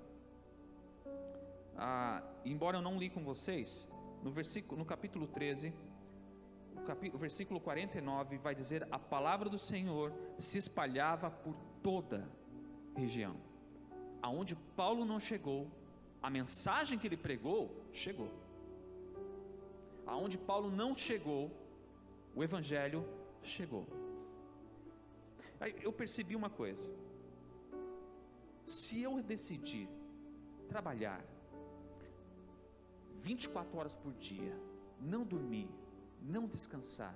[1.76, 3.88] ah, embora eu não li com vocês,
[4.22, 5.72] no, versículo, no capítulo 13,
[6.76, 12.28] o, capi, o versículo 49 vai dizer: A palavra do Senhor se espalhava por toda
[12.94, 13.37] região.
[14.22, 15.70] Aonde Paulo não chegou,
[16.22, 18.30] a mensagem que ele pregou chegou.
[20.06, 21.50] Aonde Paulo não chegou,
[22.35, 23.06] o evangelho
[23.42, 23.87] chegou.
[25.59, 26.90] Aí eu percebi uma coisa.
[28.64, 29.88] Se eu decidir
[30.68, 31.20] trabalhar
[33.20, 34.54] 24 horas por dia,
[35.00, 35.68] não dormir,
[36.22, 37.14] não descansar.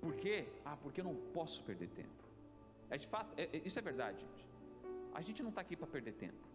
[0.00, 0.46] Por quê?
[0.64, 2.24] Ah, porque eu não posso perder tempo.
[2.90, 4.46] É de fato, é, é, isso é verdade, gente.
[5.14, 6.46] A gente não está aqui para perder tempo.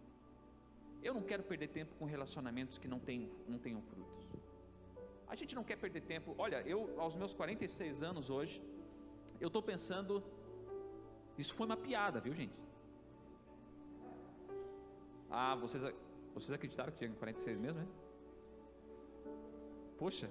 [1.02, 4.26] Eu não quero perder tempo com relacionamentos que não, tem, não tenham frutos.
[5.28, 6.34] A gente não quer perder tempo.
[6.38, 8.62] Olha, eu, aos meus 46 anos hoje,
[9.40, 10.22] eu estou pensando.
[11.36, 12.54] Isso foi uma piada, viu, gente?
[15.30, 15.82] Ah, vocês,
[16.32, 17.88] vocês acreditaram que tinha 46 mesmo, né?
[20.04, 20.30] Poxa,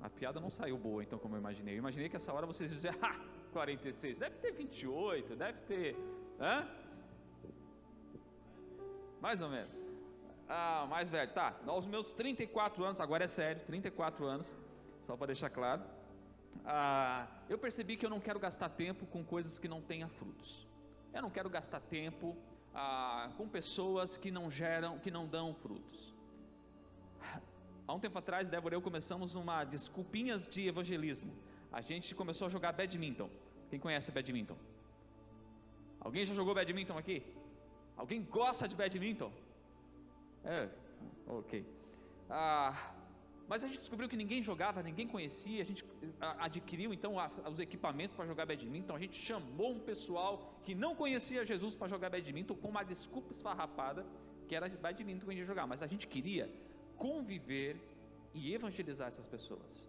[0.00, 1.74] a piada não saiu boa, então, como eu imaginei.
[1.74, 3.18] Eu imaginei que essa hora vocês dizer, ah,
[3.52, 5.96] 46, deve ter 28, deve ter.
[6.38, 6.64] Hã?
[9.20, 9.72] Mais ou menos.
[10.48, 11.32] Ah, mais velho.
[11.32, 14.56] Tá, aos meus 34 anos, agora é sério, 34 anos,
[15.00, 15.82] só para deixar claro.
[16.64, 20.68] Ah, eu percebi que eu não quero gastar tempo com coisas que não tenham frutos.
[21.12, 22.36] Eu não quero gastar tempo
[22.72, 26.19] ah, com pessoas que não geram, que não dão frutos.
[27.90, 31.32] Há um tempo atrás, Débora e eu começamos uma desculpinhas de evangelismo.
[31.72, 33.28] A gente começou a jogar badminton.
[33.68, 34.56] Quem conhece badminton?
[35.98, 37.20] Alguém já jogou badminton aqui?
[37.96, 39.32] Alguém gosta de badminton?
[40.44, 40.68] É,
[41.26, 41.66] ok.
[42.42, 42.92] Ah,
[43.48, 45.60] mas a gente descobriu que ninguém jogava, ninguém conhecia.
[45.60, 45.84] A gente
[46.38, 47.16] adquiriu então
[47.52, 48.94] os equipamentos para jogar badminton.
[48.94, 50.32] A gente chamou um pessoal
[50.64, 54.06] que não conhecia Jesus para jogar badminton com uma desculpa esfarrapada
[54.50, 56.50] porque era badminton que a gente ia jogar, mas a gente queria
[57.04, 57.74] conviver
[58.38, 59.88] e evangelizar essas pessoas.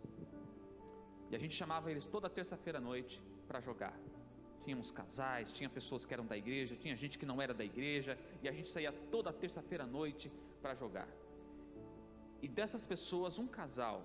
[1.30, 3.96] E a gente chamava eles toda terça-feira à noite para jogar.
[4.64, 8.18] Tínhamos casais, tinha pessoas que eram da igreja, tinha gente que não era da igreja,
[8.42, 11.10] e a gente saía toda terça-feira à noite para jogar.
[12.42, 14.00] E dessas pessoas, um casal,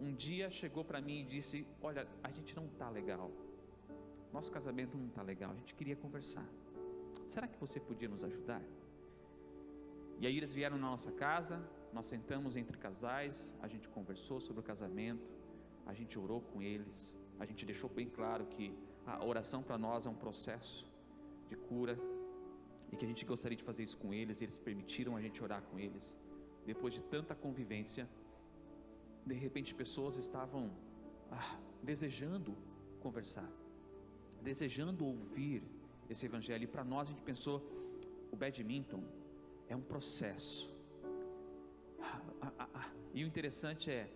[0.00, 3.30] um dia chegou para mim e disse: Olha, a gente não está legal,
[4.32, 6.48] nosso casamento não está legal, a gente queria conversar.
[7.28, 8.62] Será que você podia nos ajudar?
[10.20, 11.56] E aí eles vieram na nossa casa,
[11.92, 15.26] nós sentamos entre casais, a gente conversou sobre o casamento,
[15.86, 18.72] a gente orou com eles, a gente deixou bem claro que
[19.06, 20.86] a oração para nós é um processo
[21.48, 21.98] de cura
[22.92, 25.42] e que a gente gostaria de fazer isso com eles, e eles permitiram a gente
[25.42, 26.16] orar com eles.
[26.66, 28.08] Depois de tanta convivência,
[29.24, 30.70] de repente pessoas estavam
[31.30, 32.56] ah, desejando
[33.00, 33.48] conversar,
[34.42, 35.62] desejando ouvir
[36.08, 36.64] esse evangelho.
[36.64, 37.62] E para nós a gente pensou,
[38.30, 39.02] o badminton
[39.68, 40.77] é um processo.
[43.18, 44.08] E o interessante é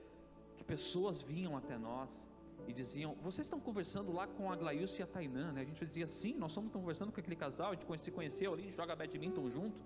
[0.56, 2.24] que pessoas vinham até nós
[2.68, 5.62] e diziam: Vocês estão conversando lá com a Glailson e a Tainã, né?
[5.62, 8.70] A gente dizia: Sim, nós estamos conversando com aquele casal, a gente se conheceu ali,
[8.70, 9.76] joga badminton junto,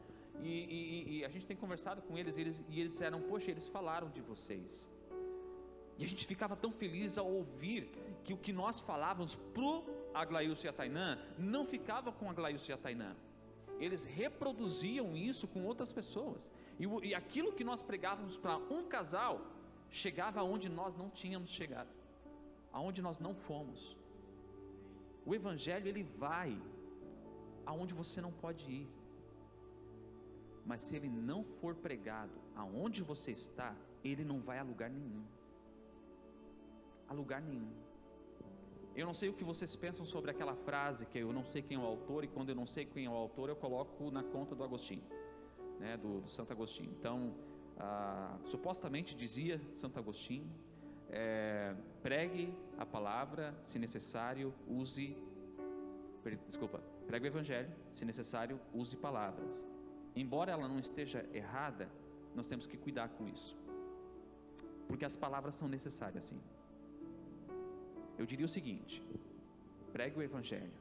[0.43, 3.51] e, e, e a gente tem conversado com eles e, eles, e eles disseram: Poxa,
[3.51, 4.87] eles falaram de vocês.
[5.97, 7.91] E a gente ficava tão feliz ao ouvir
[8.23, 12.75] que o que nós falávamos pro Aglailson e a Tainã não ficava com Aglailson e
[12.75, 13.17] a Tainã.
[13.81, 16.51] Eles reproduziam isso com outras pessoas.
[16.79, 19.41] E, e aquilo que nós pregávamos para um casal
[19.91, 21.97] chegava aonde nós não tínhamos chegado
[22.77, 23.97] aonde nós não fomos.
[25.25, 26.51] O evangelho ele vai
[27.65, 28.89] aonde você não pode ir.
[30.65, 35.25] Mas se ele não for pregado aonde você está, ele não vai a lugar nenhum.
[37.09, 37.75] A lugar nenhum.
[38.95, 41.79] Eu não sei o que vocês pensam sobre aquela frase que eu não sei quem
[41.79, 44.23] é o autor e quando eu não sei quem é o autor eu coloco na
[44.23, 45.05] conta do Agostinho,
[45.79, 46.91] né, do, do Santo Agostinho.
[46.99, 47.35] Então,
[47.79, 50.51] ah, supostamente dizia Santo Agostinho
[51.09, 55.17] é, pregue a palavra, se necessário, use.
[56.49, 59.65] Desculpa, pregue o evangelho, se necessário, use palavras.
[60.15, 61.89] Embora ela não esteja errada,
[62.35, 63.57] nós temos que cuidar com isso,
[64.89, 66.41] porque as palavras são necessárias, sim.
[68.19, 69.03] Eu diria o seguinte:
[69.93, 70.73] pregue o evangelho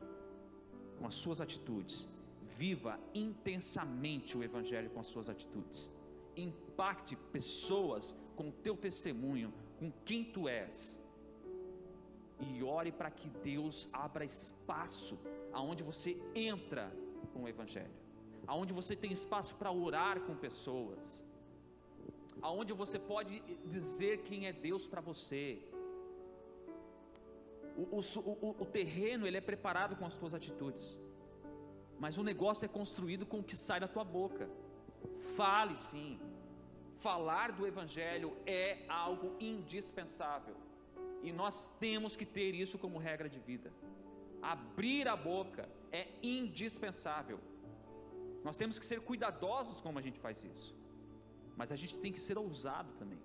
[0.97, 2.07] com as suas atitudes,
[2.57, 5.89] viva intensamente o evangelho com as suas atitudes,
[6.35, 11.01] impacte pessoas com o teu testemunho, com quem tu és.
[12.39, 15.17] E ore para que Deus abra espaço
[15.53, 16.91] aonde você entra
[17.33, 17.95] com o evangelho.
[18.45, 21.25] Aonde você tem espaço para orar com pessoas.
[22.41, 25.61] Aonde você pode dizer quem é Deus para você.
[27.77, 28.01] O, o,
[28.47, 30.97] o, o, terreno ele é preparado com as tuas atitudes,
[31.99, 34.49] mas o negócio é construído com o que sai da tua boca.
[35.35, 36.19] Fale sim,
[36.99, 40.55] falar do Evangelho é algo indispensável.
[41.23, 43.71] E nós temos que ter isso como regra de vida.
[44.41, 47.39] Abrir a boca é indispensável.
[48.43, 50.75] Nós temos que ser cuidadosos como a gente faz isso.
[51.57, 53.19] Mas a gente tem que ser ousado também.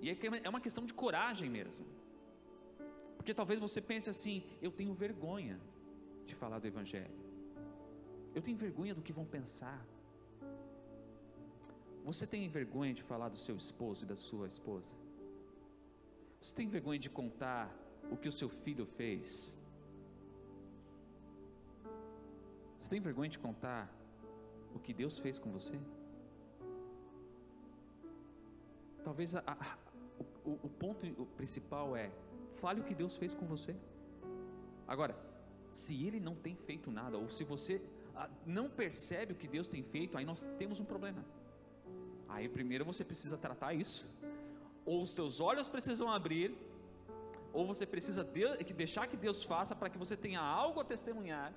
[0.00, 1.86] E é, é uma questão de coragem mesmo.
[3.16, 5.60] Porque talvez você pense assim: eu tenho vergonha
[6.26, 7.18] de falar do Evangelho.
[8.34, 9.80] Eu tenho vergonha do que vão pensar.
[12.04, 14.94] Você tem vergonha de falar do seu esposo e da sua esposa?
[16.40, 17.74] Você tem vergonha de contar
[18.10, 19.58] o que o seu filho fez?
[22.78, 23.90] Você tem vergonha de contar
[24.74, 25.78] o que Deus fez com você?
[29.02, 29.78] Talvez a, a,
[30.44, 32.10] o, o ponto principal é:
[32.56, 33.74] fale o que Deus fez com você.
[34.86, 35.16] Agora,
[35.74, 37.82] se Ele não tem feito nada, ou se você
[38.14, 41.24] ah, não percebe o que Deus tem feito, aí nós temos um problema.
[42.28, 44.04] Aí primeiro você precisa tratar isso.
[44.86, 46.56] Ou os teus olhos precisam abrir,
[47.52, 51.52] ou você precisa de, deixar que Deus faça para que você tenha algo a testemunhar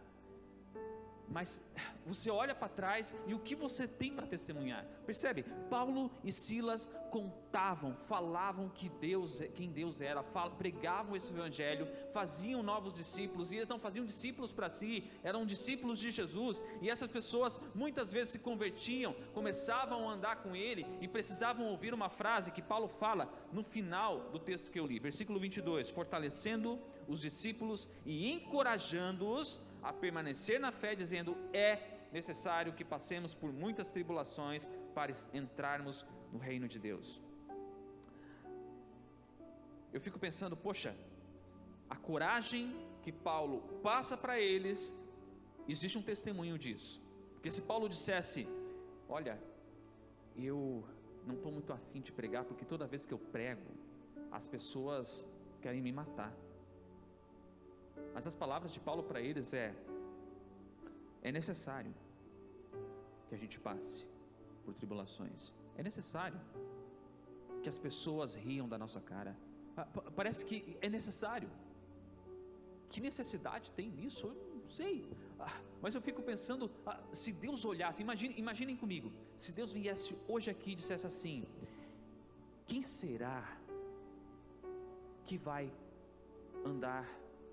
[1.29, 1.61] mas
[2.05, 4.85] você olha para trás e o que você tem para testemunhar?
[5.05, 5.43] Percebe?
[5.69, 10.23] Paulo e Silas contavam, falavam que Deus, é, quem Deus era,
[10.57, 15.99] pregavam esse evangelho, faziam novos discípulos, e eles não faziam discípulos para si, eram discípulos
[15.99, 21.07] de Jesus, e essas pessoas muitas vezes se convertiam, começavam a andar com ele e
[21.07, 25.39] precisavam ouvir uma frase que Paulo fala no final do texto que eu li, versículo
[25.39, 31.71] 22, fortalecendo os discípulos e encorajando-os a permanecer na fé, dizendo: é
[32.11, 37.21] necessário que passemos por muitas tribulações para entrarmos no reino de Deus.
[39.95, 40.91] Eu fico pensando, poxa,
[41.89, 42.63] a coragem
[43.03, 44.79] que Paulo passa para eles,
[45.67, 47.01] existe um testemunho disso.
[47.33, 48.47] Porque se Paulo dissesse:
[49.07, 49.41] Olha,
[50.35, 50.83] eu
[51.25, 53.71] não estou muito afim de pregar, porque toda vez que eu prego,
[54.31, 55.07] as pessoas
[55.61, 56.33] querem me matar.
[58.13, 59.67] Mas as palavras de Paulo para eles é:
[61.21, 61.93] é necessário
[63.27, 64.05] que a gente passe
[64.63, 65.53] por tribulações.
[65.77, 66.39] É necessário
[67.61, 69.35] que as pessoas riam da nossa cara.
[70.15, 71.49] Parece que é necessário.
[72.89, 74.27] Que necessidade tem nisso?
[74.27, 74.95] Eu não sei.
[75.39, 80.17] Ah, mas eu fico pensando, ah, se Deus olhasse, imagine, imaginem comigo, se Deus viesse
[80.27, 81.45] hoje aqui e dissesse assim:
[82.65, 83.39] quem será
[85.25, 85.71] que vai
[86.65, 87.05] andar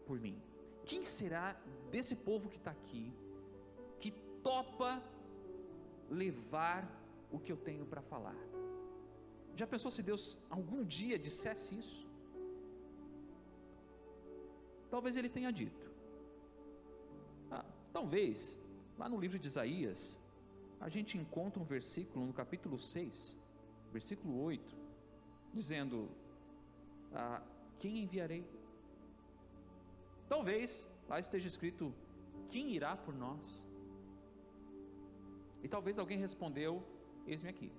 [0.06, 0.36] por mim?
[0.84, 1.56] Quem será
[1.90, 3.12] desse povo que está aqui
[4.00, 4.10] que
[4.42, 5.02] topa
[6.10, 6.80] levar
[7.30, 8.36] o que eu tenho para falar?
[9.56, 12.04] Já pensou se Deus algum dia dissesse isso?
[14.90, 15.90] Talvez ele tenha dito.
[17.50, 18.58] Ah, talvez,
[18.98, 20.18] lá no livro de Isaías,
[20.80, 23.38] a gente encontra um versículo no capítulo 6,
[23.92, 24.76] versículo 8,
[25.52, 26.10] dizendo:
[27.12, 27.40] ah,
[27.78, 28.44] Quem enviarei?
[30.34, 30.70] Talvez
[31.10, 31.94] lá esteja escrito:
[32.52, 33.68] Quem irá por nós?
[35.62, 36.70] E talvez alguém respondeu:
[37.24, 37.70] Eis-me aqui.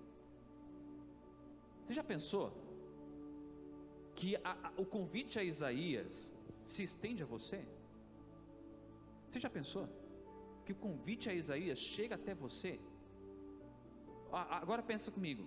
[1.81, 2.45] Você já pensou
[4.19, 6.31] que a, a, o convite a Isaías
[6.73, 7.59] se estende a você?
[9.27, 9.85] Você já pensou
[10.65, 12.79] que o convite a Isaías chega até você?
[14.61, 15.45] Agora pensa comigo.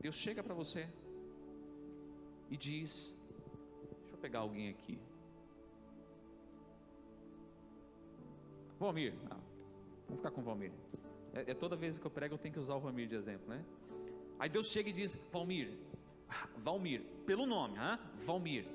[0.00, 0.82] Deus chega para você
[2.50, 2.90] e diz:
[4.00, 4.98] Deixa eu pegar alguém aqui.
[8.80, 9.36] Valmir, ah,
[10.06, 10.72] vamos ficar com Valmir.
[11.34, 13.46] É, é, toda vez que eu prego eu tenho que usar o Valmir de exemplo,
[13.46, 13.62] né?
[14.38, 15.78] Aí Deus chega e diz: Valmir,
[16.26, 18.66] ah, Valmir, pelo nome, ah, Valmir.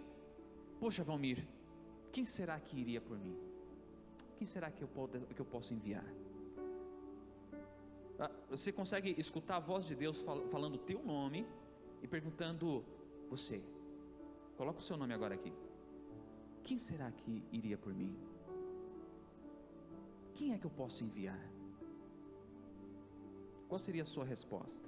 [0.80, 1.44] Poxa, Valmir,
[2.12, 3.36] quem será que iria por mim?
[4.38, 4.90] Quem será que eu,
[5.36, 6.06] que eu posso enviar?
[8.20, 11.48] Ah, você consegue escutar a voz de Deus falando o teu nome
[12.04, 12.86] e perguntando:
[13.32, 13.60] Você,
[14.56, 15.52] coloca o seu nome agora aqui.
[16.64, 18.16] Quem será que iria por mim?
[20.36, 21.42] Quem é que eu posso enviar?
[23.70, 24.88] Qual seria a sua resposta?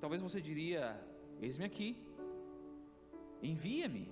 [0.00, 0.82] Talvez você diria:
[1.42, 1.96] Eis-me aqui,
[3.42, 4.08] envia-me.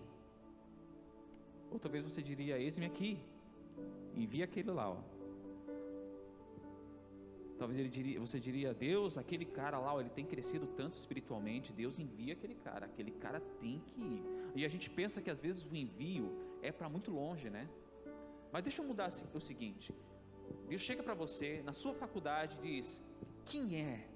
[1.71, 3.19] Ou talvez você diria: Eis-me aqui,
[4.15, 4.91] envia aquele lá.
[4.91, 4.99] Ó.
[7.59, 11.73] Talvez ele diria, você diria: Deus, aquele cara lá, ó, ele tem crescido tanto espiritualmente.
[11.73, 14.23] Deus envia aquele cara, aquele cara tem que ir.
[14.57, 16.31] E a gente pensa que às vezes o envio
[16.63, 17.69] é para muito longe, né?
[18.53, 19.95] Mas deixa eu mudar o seguinte:
[20.69, 23.03] Deus chega para você na sua faculdade e diz:
[23.45, 24.07] Quem é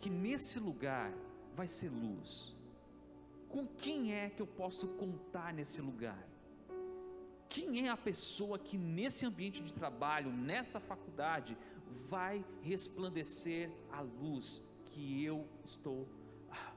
[0.00, 1.12] que nesse lugar
[1.54, 2.56] vai ser luz?
[3.48, 6.22] Com quem é que eu posso contar nesse lugar?
[7.48, 11.56] Quem é a pessoa que nesse ambiente de trabalho, nessa faculdade,
[12.08, 16.06] vai resplandecer a luz que eu estou
[16.50, 16.74] ah,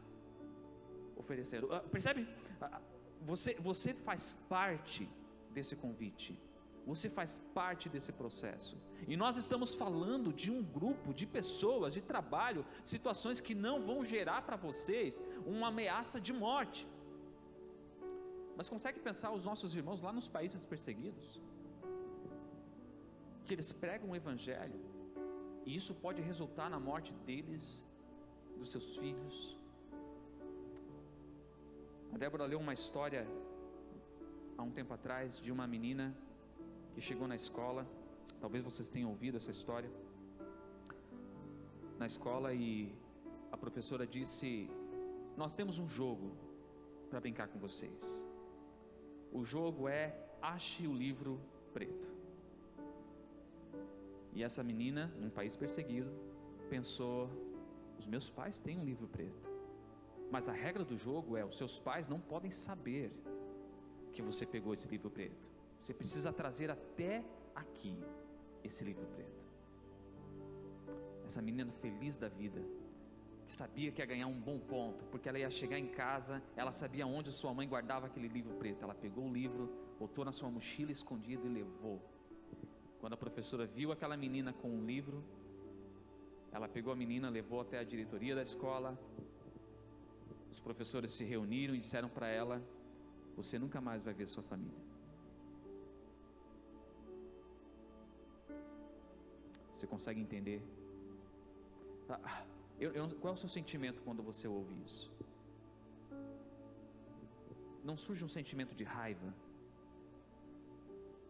[1.18, 1.72] oferecendo?
[1.74, 2.26] Ah, percebe?
[2.62, 2.80] Ah,
[3.22, 5.10] você, você faz parte
[5.54, 6.40] desse convite.
[6.86, 8.76] Você faz parte desse processo.
[9.08, 14.04] E nós estamos falando de um grupo de pessoas, de trabalho, situações que não vão
[14.04, 16.88] gerar para vocês uma ameaça de morte.
[18.56, 21.40] Mas consegue pensar os nossos irmãos lá nos países perseguidos?
[23.46, 24.80] Que eles pregam o Evangelho,
[25.66, 27.86] e isso pode resultar na morte deles,
[28.58, 29.58] dos seus filhos.
[32.14, 33.28] A Débora leu uma história
[34.58, 36.16] há um tempo atrás de uma menina
[36.94, 37.88] que chegou na escola,
[38.40, 39.90] talvez vocês tenham ouvido essa história,
[42.02, 42.94] na escola e
[43.52, 44.70] a professora disse:
[45.38, 46.32] Nós temos um jogo
[47.10, 48.26] para brincar com vocês.
[49.32, 51.40] O jogo é Ache o livro
[51.72, 52.12] preto.
[54.34, 56.12] E essa menina, num país perseguido,
[56.70, 57.30] pensou:
[58.00, 59.48] Os meus pais têm um livro preto.
[60.32, 63.12] Mas a regra do jogo é: os seus pais não podem saber
[64.12, 65.51] que você pegou esse livro preto.
[65.82, 67.24] Você precisa trazer até
[67.56, 67.98] aqui
[68.64, 69.42] esse livro preto.
[71.26, 72.62] Essa menina feliz da vida,
[73.48, 76.72] que sabia que ia ganhar um bom ponto, porque ela ia chegar em casa, ela
[76.72, 78.84] sabia onde sua mãe guardava aquele livro preto.
[78.84, 79.70] Ela pegou o livro,
[80.00, 82.00] botou na sua mochila escondida e levou.
[83.00, 85.24] Quando a professora viu aquela menina com um livro,
[86.52, 89.00] ela pegou a menina, levou até a diretoria da escola.
[90.52, 92.62] Os professores se reuniram e disseram para ela:
[93.36, 94.91] Você nunca mais vai ver sua família.
[99.82, 100.62] Você consegue entender?
[102.08, 102.44] Ah,
[102.80, 105.12] eu, eu, qual é o seu sentimento quando você ouve isso?
[107.84, 109.34] Não surge um sentimento de raiva?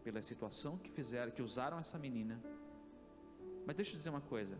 [0.02, 2.40] pela situação que fizeram, que usaram essa menina.
[3.66, 4.58] Mas deixa eu dizer uma coisa.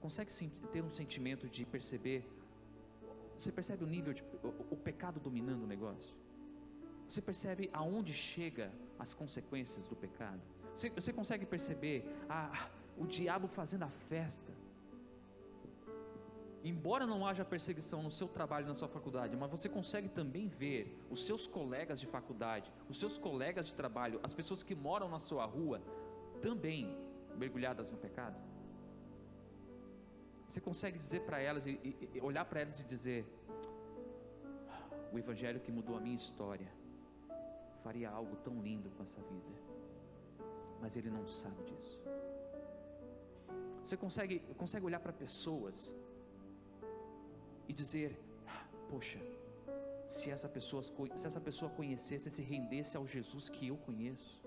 [0.00, 0.30] Consegue
[0.72, 2.24] ter um sentimento de perceber?
[3.38, 6.14] Você percebe o nível de o, o pecado dominando o negócio?
[7.08, 10.40] Você percebe aonde chega as consequências do pecado?
[10.74, 12.70] Você, você consegue perceber a,
[13.02, 14.52] o diabo fazendo a festa?
[16.62, 20.82] Embora não haja perseguição no seu trabalho, na sua faculdade, mas você consegue também ver
[21.10, 25.18] os seus colegas de faculdade, os seus colegas de trabalho, as pessoas que moram na
[25.18, 25.80] sua rua,
[26.42, 26.94] também
[27.38, 28.36] mergulhadas no pecado?
[30.50, 31.80] Você consegue dizer para elas e,
[32.14, 33.24] e olhar para elas e dizer:
[35.10, 36.68] o evangelho que mudou a minha história
[37.82, 39.54] faria algo tão lindo com essa vida,
[40.82, 41.98] mas ele não sabe disso.
[43.84, 45.94] Você consegue, consegue olhar para pessoas
[47.68, 48.18] e dizer:
[48.88, 49.20] Poxa,
[50.06, 54.42] se essa, pessoa, se essa pessoa conhecesse, se rendesse ao Jesus que eu conheço,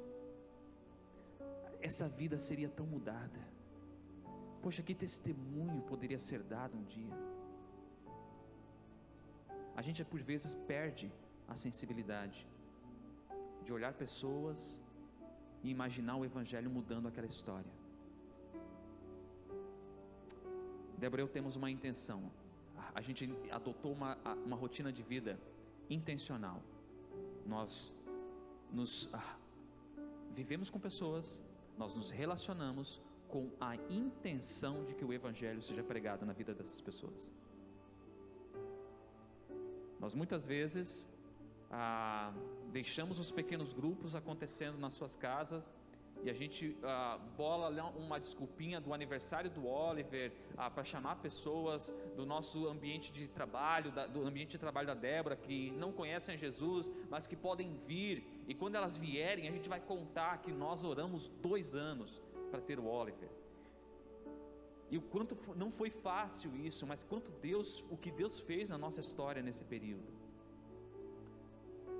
[1.82, 3.42] essa vida seria tão mudada.
[4.62, 7.16] Poxa, que testemunho poderia ser dado um dia.
[9.76, 11.12] A gente por vezes perde
[11.48, 12.48] a sensibilidade
[13.64, 14.82] de olhar pessoas
[15.64, 17.72] e imaginar o Evangelho mudando aquela história.
[20.98, 22.32] Débora, eu temos uma intenção
[22.94, 25.40] a gente adotou uma, uma rotina de vida
[25.90, 26.62] intencional.
[27.46, 27.94] Nós
[28.72, 29.38] nos ah,
[30.36, 31.44] vivemos com pessoas,
[31.78, 36.80] nós nos relacionamos com a intenção de que o Evangelho seja pregado na vida dessas
[36.80, 37.34] pessoas.
[40.00, 41.08] Nós muitas vezes
[41.72, 42.32] ah,
[42.72, 45.72] deixamos os pequenos grupos acontecendo nas suas casas
[46.24, 46.78] e a gente
[47.36, 53.28] bola uma desculpinha do aniversário do Oliver ah, para chamar pessoas do nosso ambiente de
[53.28, 57.74] trabalho, da, do ambiente de trabalho da Débora, que não conhecem Jesus, mas que podem
[57.86, 62.62] vir, e quando elas vierem, a gente vai contar que nós oramos dois anos para
[62.62, 63.30] ter o Oliver.
[64.90, 68.78] E o quanto não foi fácil isso, mas quanto Deus, o que Deus fez na
[68.78, 70.08] nossa história nesse período.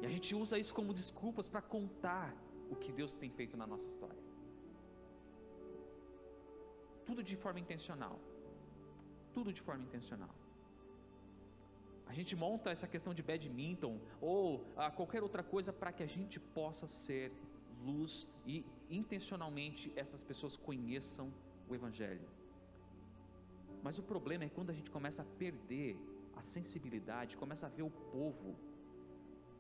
[0.02, 2.36] E a gente usa isso como desculpas para contar
[2.74, 4.24] o que Deus tem feito na nossa história.
[7.08, 8.16] Tudo de forma intencional.
[9.36, 10.34] Tudo de forma intencional.
[12.12, 14.44] A gente monta essa questão de badminton ou
[14.78, 17.32] ah, qualquer outra coisa para que a gente possa ser
[17.88, 21.28] luz e intencionalmente essas pessoas conheçam
[21.68, 22.28] o Evangelho.
[23.82, 25.98] Mas o problema é quando a gente começa a perder
[26.36, 28.56] a sensibilidade, começa a ver o povo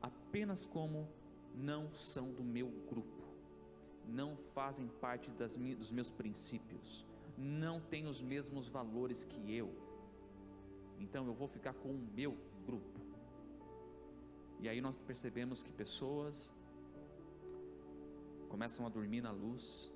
[0.01, 1.09] apenas como
[1.53, 3.23] não são do meu grupo,
[4.07, 7.05] não fazem parte das, dos meus princípios,
[7.37, 9.73] não têm os mesmos valores que eu,
[10.99, 13.01] então eu vou ficar com o meu grupo.
[14.59, 16.53] E aí nós percebemos que pessoas
[18.49, 19.91] começam a dormir na luz,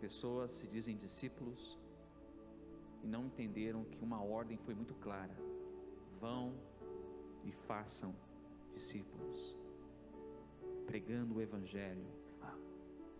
[0.00, 1.78] pessoas se dizem discípulos
[3.02, 5.36] e não entenderam que uma ordem foi muito clara:
[6.20, 6.54] vão
[7.44, 8.14] e façam
[8.72, 9.63] discípulos
[10.86, 12.06] pregando o Evangelho.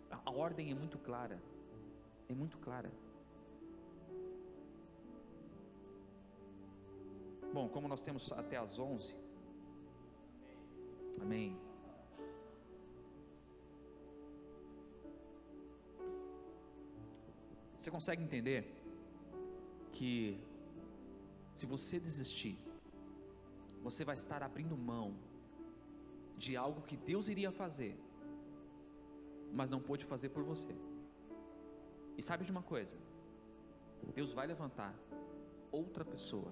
[0.09, 1.41] A, a ordem é muito clara,
[2.29, 2.91] é muito clara.
[7.53, 9.15] Bom, como nós temos até às 11,
[11.21, 11.57] amém.
[17.77, 18.73] Você consegue entender
[19.91, 20.39] que
[21.53, 22.57] se você desistir,
[23.81, 25.15] você vai estar abrindo mão
[26.37, 27.97] de algo que Deus iria fazer,
[29.51, 30.75] mas não pôde fazer por você.
[32.17, 32.97] E sabe de uma coisa?
[34.13, 34.93] Deus vai levantar
[35.71, 36.51] outra pessoa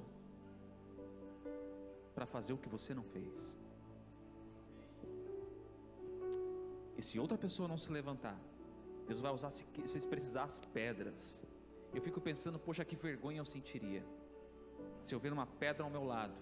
[2.16, 3.58] para fazer o que você não fez.
[6.98, 8.40] E se outra pessoa não se levantar,
[9.08, 11.44] Deus vai usar se, se precisar as pedras.
[11.94, 14.04] Eu fico pensando, poxa, que vergonha eu sentiria
[15.04, 16.34] se eu ver uma pedra ao meu lado,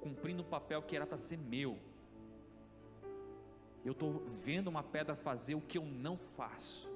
[0.00, 1.78] cumprindo um papel que era para ser meu
[3.86, 4.12] eu estou
[4.44, 6.90] vendo uma pedra fazer o que eu não faço,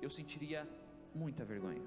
[0.00, 0.66] eu sentiria
[1.14, 1.82] muita vergonha.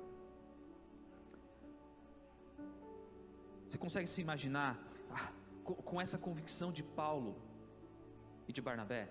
[3.67, 4.79] Você consegue se imaginar
[5.09, 5.31] ah,
[5.63, 7.35] com essa convicção de Paulo
[8.47, 9.09] e de Barnabé,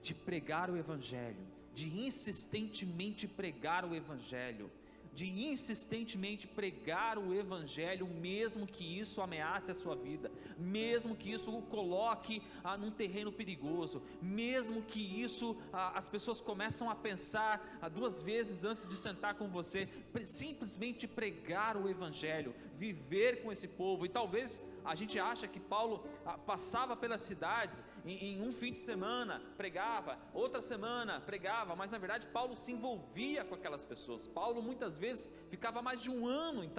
[0.00, 4.70] de pregar o Evangelho, de insistentemente pregar o Evangelho,
[5.14, 11.54] de insistentemente pregar o Evangelho, mesmo que isso ameace a sua vida, mesmo que isso
[11.54, 17.78] o coloque ah, num terreno perigoso, mesmo que isso ah, as pessoas começam a pensar
[17.80, 19.88] ah, duas vezes antes de sentar com você,
[20.24, 26.06] simplesmente pregar o Evangelho, viver com esse povo, e talvez a gente acha que Paulo
[26.24, 31.90] ah, passava pelas cidades em, em, um fim de semana pregava, outra semana pregava, mas
[31.90, 34.26] na verdade Paulo se envolvia com aquelas pessoas.
[34.26, 36.70] Paulo muitas vezes ficava mais de um ano em,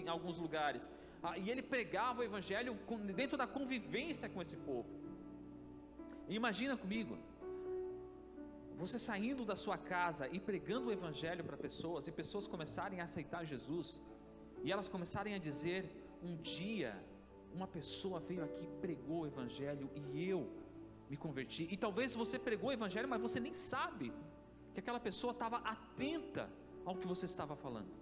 [0.00, 0.90] em alguns lugares
[1.22, 2.76] ah, e ele pregava o evangelho
[3.14, 4.88] dentro da convivência com esse povo.
[6.28, 7.16] Imagina comigo,
[8.76, 13.04] você saindo da sua casa e pregando o evangelho para pessoas e pessoas começarem a
[13.04, 14.00] aceitar Jesus
[14.64, 15.88] e elas começarem a dizer:
[16.22, 16.92] um dia
[17.54, 20.48] uma pessoa veio aqui, pregou o Evangelho e eu
[21.08, 21.68] me converti.
[21.70, 24.12] E talvez você pregou o Evangelho, mas você nem sabe
[24.72, 26.48] que aquela pessoa estava atenta
[26.84, 27.92] ao que você estava falando.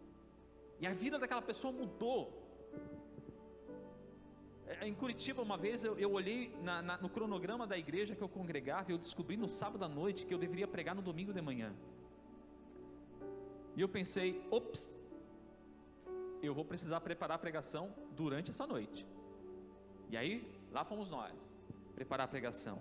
[0.80, 2.20] E a vida daquela pessoa mudou.
[4.66, 8.22] É, em Curitiba, uma vez eu, eu olhei na, na, no cronograma da igreja que
[8.22, 11.32] eu congregava e eu descobri no sábado à noite que eu deveria pregar no domingo
[11.32, 11.74] de manhã.
[13.76, 14.92] E eu pensei, ops,
[16.42, 19.06] eu vou precisar preparar a pregação durante essa noite.
[20.08, 21.54] E aí, lá fomos nós,
[22.00, 22.78] preparar a pregação.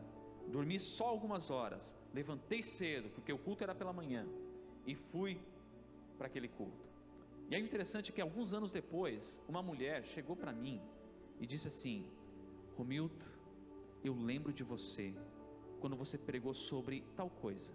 [0.47, 4.26] Dormi só algumas horas, levantei cedo, porque o culto era pela manhã,
[4.86, 5.38] e fui
[6.17, 6.86] para aquele culto.
[7.49, 10.82] E é interessante que alguns anos depois, uma mulher chegou para mim
[11.38, 12.07] e disse assim:
[12.78, 13.26] Romildo,
[14.09, 15.13] eu lembro de você
[15.82, 17.74] quando você pregou sobre tal coisa.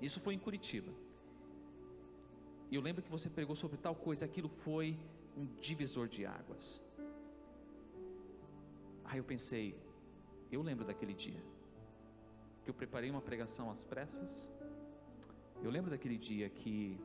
[0.00, 0.92] Isso foi em Curitiba.
[2.70, 4.96] E eu lembro que você pregou sobre tal coisa, aquilo foi
[5.36, 6.80] um divisor de águas.
[9.04, 9.76] Aí eu pensei,
[10.54, 11.42] eu lembro daquele dia,
[12.62, 14.50] que eu preparei uma pregação às pressas.
[15.62, 16.98] Eu lembro daquele dia que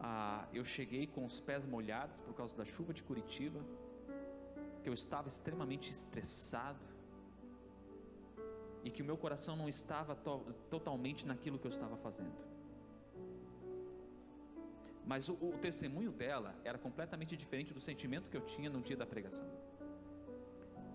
[0.00, 3.60] ah, eu cheguei com os pés molhados por causa da chuva de Curitiba,
[4.82, 6.84] que eu estava extremamente estressado
[8.84, 12.48] e que o meu coração não estava to totalmente naquilo que eu estava fazendo.
[15.04, 18.96] Mas o, o testemunho dela era completamente diferente do sentimento que eu tinha no dia
[18.96, 19.46] da pregação.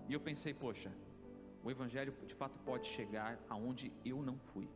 [0.08, 0.90] E eu pensei, poxa,
[1.64, 4.68] o Evangelho de fato pode chegar aonde eu não fui.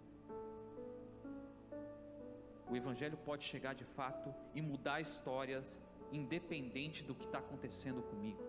[2.70, 5.78] O Evangelho pode chegar de fato e mudar histórias,
[6.10, 8.42] independente do que está acontecendo comigo.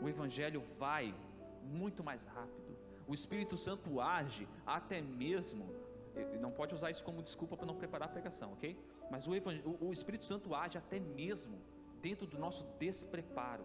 [0.00, 1.14] O Evangelho vai
[1.62, 2.76] muito mais rápido.
[3.06, 5.74] O Espírito Santo age até mesmo.
[6.40, 8.78] Não pode usar isso como desculpa para não preparar a pregação, ok?
[9.10, 9.32] Mas o,
[9.80, 11.60] o Espírito Santo age até mesmo
[12.00, 13.64] dentro do nosso despreparo.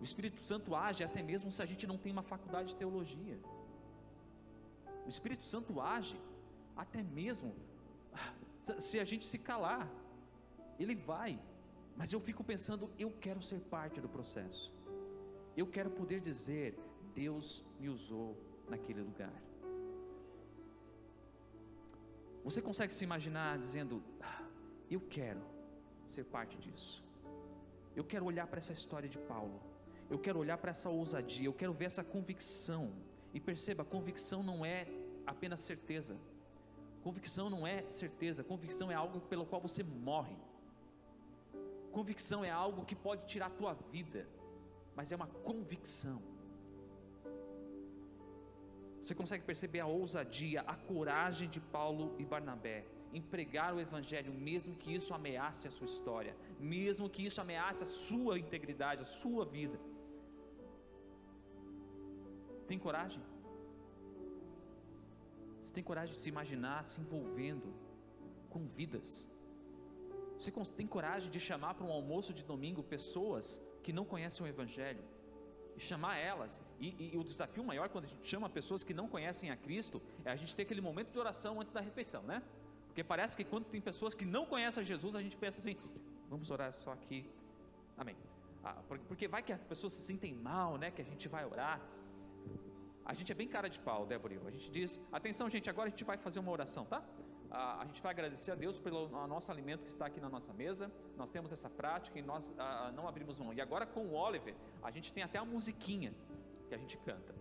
[0.00, 3.38] O Espírito Santo age até mesmo se a gente não tem uma faculdade de teologia.
[5.06, 6.16] O Espírito Santo age
[6.76, 7.54] até mesmo
[8.78, 9.88] se a gente se calar.
[10.78, 11.40] Ele vai.
[11.96, 14.72] Mas eu fico pensando, eu quero ser parte do processo.
[15.56, 16.78] Eu quero poder dizer,
[17.14, 18.36] Deus me usou
[18.68, 19.32] naquele lugar.
[22.44, 24.44] Você consegue se imaginar dizendo, ah,
[24.88, 25.42] eu quero
[26.06, 27.02] ser parte disso.
[27.96, 29.60] Eu quero olhar para essa história de Paulo
[30.10, 32.92] eu quero olhar para essa ousadia, eu quero ver essa convicção.
[33.32, 34.86] E perceba, convicção não é
[35.26, 36.16] apenas certeza.
[37.02, 40.36] Convicção não é certeza, convicção é algo pelo qual você morre.
[41.92, 44.26] Convicção é algo que pode tirar a tua vida,
[44.94, 46.22] mas é uma convicção.
[49.02, 54.32] Você consegue perceber a ousadia, a coragem de Paulo e Barnabé em pregar o Evangelho,
[54.32, 59.04] mesmo que isso ameace a sua história, mesmo que isso ameace a sua integridade, a
[59.04, 59.78] sua vida.
[62.68, 63.22] Tem coragem?
[65.62, 67.74] Você tem coragem de se imaginar se envolvendo
[68.50, 69.26] com vidas?
[70.38, 74.48] Você tem coragem de chamar para um almoço de domingo pessoas que não conhecem o
[74.48, 75.02] Evangelho?
[75.76, 78.92] E chamar elas, e, e, e, o desafio maior quando a gente chama pessoas que
[78.92, 82.22] não conhecem a Cristo, é a gente ter aquele momento de oração antes da refeição,
[82.22, 82.42] né?
[82.88, 85.76] Porque parece que quando tem pessoas que não conhecem Jesus, a gente pensa assim:
[86.28, 87.30] vamos orar só aqui,
[87.96, 88.16] amém.
[88.64, 90.90] Ah, porque vai que as pessoas se sentem mal, né?
[90.90, 91.80] Que a gente vai orar.
[93.08, 94.38] A gente é bem cara de pau, Débora.
[94.46, 97.02] A gente diz: atenção, gente, agora a gente vai fazer uma oração, tá?
[97.50, 100.92] a gente vai agradecer a Deus pelo nosso alimento que está aqui na nossa mesa.
[101.16, 102.52] Nós temos essa prática e nós
[102.94, 103.54] não abrimos mão.
[103.54, 106.12] E agora com o Oliver, a gente tem até a musiquinha
[106.68, 107.34] que a gente canta.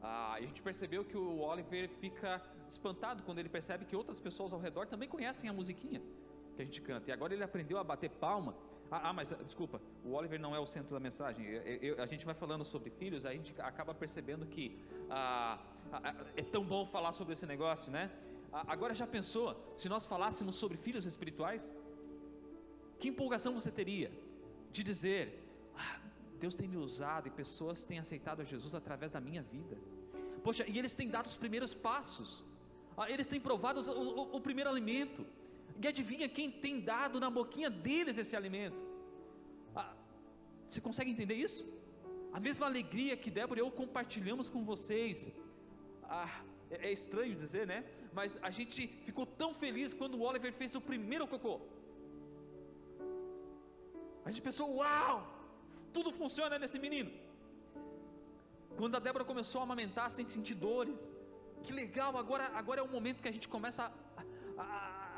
[0.00, 4.60] a gente percebeu que o Oliver fica espantado quando ele percebe que outras pessoas ao
[4.60, 6.00] redor também conhecem a musiquinha
[6.54, 7.10] que a gente canta.
[7.10, 8.54] E agora ele aprendeu a bater palma
[8.90, 11.46] ah, ah, mas ah, desculpa, o Oliver não é o centro da mensagem.
[11.46, 14.78] Eu, eu, a gente vai falando sobre filhos, a gente acaba percebendo que
[15.08, 15.58] ah,
[15.92, 18.10] ah, é tão bom falar sobre esse negócio, né?
[18.52, 21.74] Agora já pensou se nós falássemos sobre filhos espirituais?
[23.00, 24.12] Que empolgação você teria
[24.70, 25.42] de dizer:
[25.76, 25.98] ah,
[26.38, 29.76] Deus tem me usado e pessoas têm aceitado Jesus através da minha vida.
[30.42, 32.44] Poxa, e eles têm dado os primeiros passos,
[32.96, 35.26] ah, eles têm provado o, o, o primeiro alimento.
[35.82, 38.93] E adivinha quem tem dado na boquinha deles esse alimento?
[40.68, 41.62] Você consegue entender isso?
[42.32, 45.30] A mesma alegria que Débora e eu compartilhamos com vocês.
[46.04, 47.84] Ah, é, é estranho dizer, né?
[48.12, 51.60] Mas a gente ficou tão feliz quando o Oliver fez o primeiro cocô.
[54.24, 55.16] A gente pensou, uau,
[55.92, 57.12] tudo funciona nesse menino.
[58.76, 61.00] Quando a Débora começou a amamentar sem sentir dores,
[61.62, 64.22] que legal, agora, agora é o momento que a gente começa a,
[64.60, 64.66] a,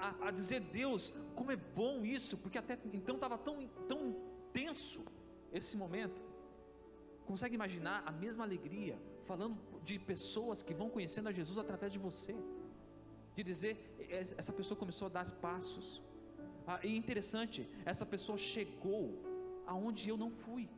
[0.06, 4.14] a, a dizer, Deus, como é bom isso, porque até então estava tão, tão
[4.52, 5.02] tenso
[5.52, 6.20] esse momento.
[7.26, 11.98] Consegue imaginar a mesma alegria falando de pessoas que vão conhecendo a Jesus através de
[11.98, 12.34] você?
[13.34, 13.74] De dizer,
[14.36, 16.02] essa pessoa começou a dar passos,
[16.66, 19.02] ah, e interessante, essa pessoa chegou
[19.66, 20.68] aonde eu não fui.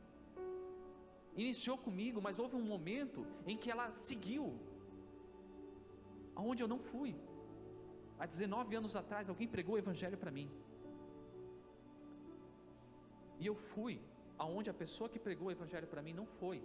[1.35, 4.45] Iniciou comigo, mas houve um momento em que ela seguiu
[6.35, 7.17] aonde eu não fui.
[8.19, 10.51] Há 19 anos atrás, alguém pregou o Evangelho para mim.
[13.41, 14.01] E eu fui
[14.39, 16.63] aonde a pessoa que pregou o Evangelho para mim não foi.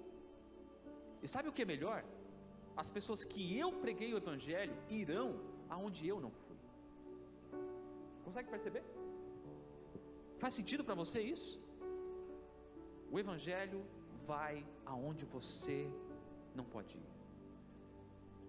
[1.21, 2.03] E sabe o que é melhor?
[2.75, 6.57] As pessoas que eu preguei o Evangelho irão aonde eu não fui.
[8.25, 8.83] Consegue perceber?
[10.37, 11.61] Faz sentido para você isso?
[13.11, 13.85] O Evangelho
[14.25, 15.89] vai aonde você
[16.55, 17.09] não pode ir.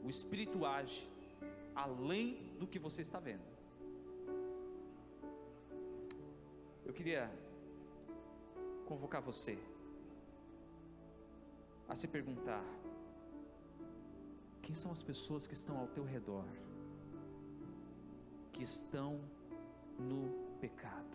[0.03, 1.09] O Espírito age
[1.75, 2.27] além
[2.59, 3.45] do que você está vendo.
[6.85, 7.31] Eu queria
[8.85, 9.59] convocar você
[11.89, 12.65] a se perguntar:
[14.63, 16.47] quem são as pessoas que estão ao teu redor,
[18.53, 19.21] que estão
[19.99, 20.23] no
[20.61, 21.15] pecado?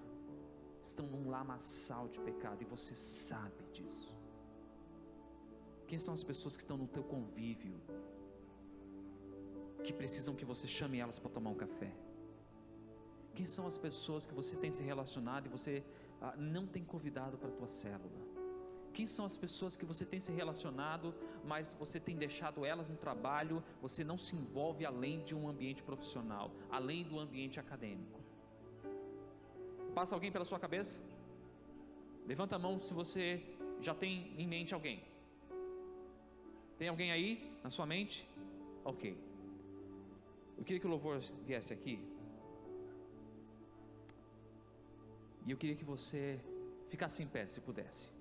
[0.89, 4.13] estão num lamaçal de pecado e você sabe disso.
[5.87, 7.77] Quem são as pessoas que estão no teu convívio
[9.83, 11.91] que precisam que você chame elas para tomar um café?
[13.35, 15.83] Quem são as pessoas que você tem se relacionado e você
[16.21, 18.29] ah, não tem convidado para a tua célula?
[18.93, 21.13] Quem são as pessoas que você tem se relacionado,
[21.45, 25.81] mas você tem deixado elas no trabalho, você não se envolve além de um ambiente
[25.83, 28.19] profissional, além do ambiente acadêmico?
[29.93, 31.01] Passa alguém pela sua cabeça?
[32.25, 33.41] Levanta a mão se você
[33.79, 35.03] já tem em mente alguém.
[36.77, 38.27] Tem alguém aí na sua mente?
[38.83, 39.17] Ok.
[40.57, 41.99] Eu queria que o louvor viesse aqui.
[45.45, 46.39] E eu queria que você
[46.89, 48.11] ficasse em pé, se pudesse.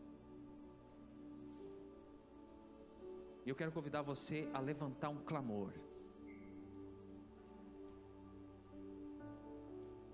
[3.45, 5.73] E eu quero convidar você a levantar um clamor.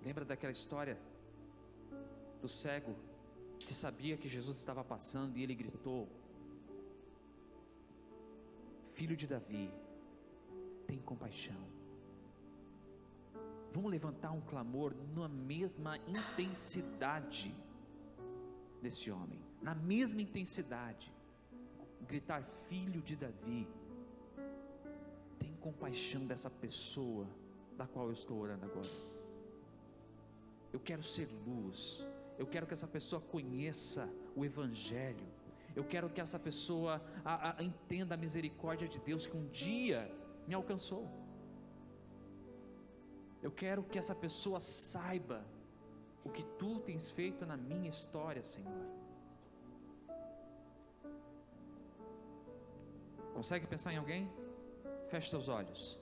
[0.05, 0.98] Lembra daquela história
[2.40, 2.94] do cego
[3.59, 6.09] que sabia que Jesus estava passando e ele gritou:
[8.92, 9.70] Filho de Davi,
[10.86, 11.74] tem compaixão.
[13.75, 17.53] Vamos levantar um clamor na mesma intensidade
[18.81, 21.12] desse homem, na mesma intensidade.
[22.07, 23.66] Gritar: Filho de Davi,
[25.41, 27.27] tem compaixão dessa pessoa
[27.77, 28.89] da qual eu estou orando agora.
[30.72, 32.07] Eu quero ser luz,
[32.39, 35.27] eu quero que essa pessoa conheça o Evangelho.
[35.75, 40.09] Eu quero que essa pessoa a, a, entenda a misericórdia de Deus que um dia
[40.47, 41.24] me alcançou.
[43.45, 45.45] Eu quero que essa pessoa saiba
[46.24, 48.86] o que tu tens feito na minha história, Senhor.
[53.34, 54.32] Consegue pensar em alguém?
[55.11, 55.99] Feche seus olhos.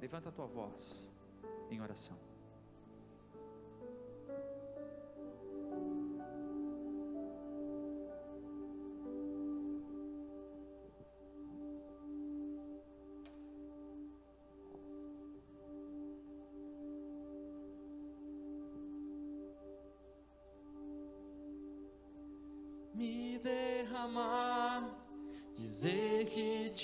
[0.00, 1.10] Levanta a tua voz
[1.72, 2.25] em oração.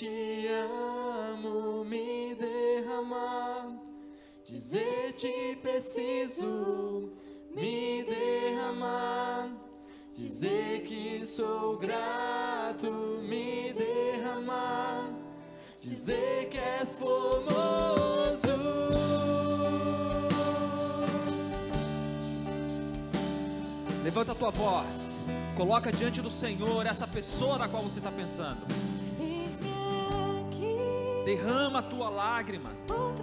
[0.03, 0.49] Te
[1.31, 3.71] amo, me derramar,
[4.45, 7.09] dizer te preciso,
[7.55, 9.49] me derramar,
[10.13, 12.91] dizer que sou grato,
[13.29, 15.09] me derramar,
[15.79, 17.53] dizer que és formoso.
[24.03, 25.13] Levanta a tua voz.
[25.55, 28.65] Coloca diante do Senhor essa pessoa na qual você está pensando.
[31.25, 32.71] Derrama a tua lágrima,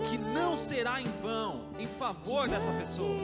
[0.08, 3.14] que não será em vão, em favor dessa pessoa.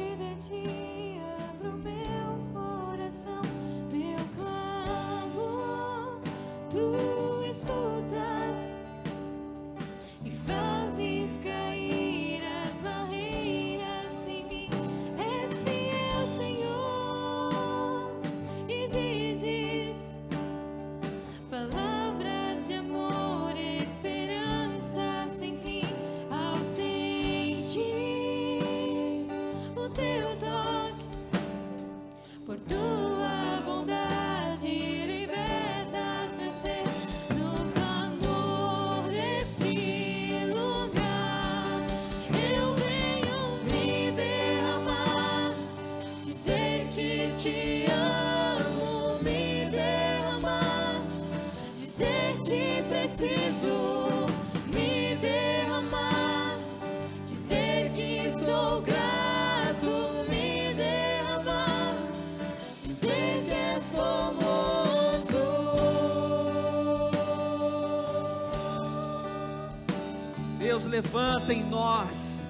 [71.36, 72.42] Levanta em nós,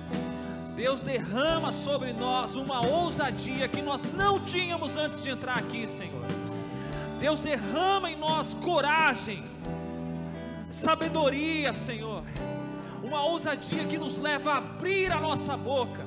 [0.76, 6.24] Deus derrama sobre nós uma ousadia que nós não tínhamos antes de entrar aqui, Senhor.
[7.18, 9.42] Deus derrama em nós coragem,
[10.70, 12.22] sabedoria, Senhor.
[13.02, 16.06] Uma ousadia que nos leva a abrir a nossa boca.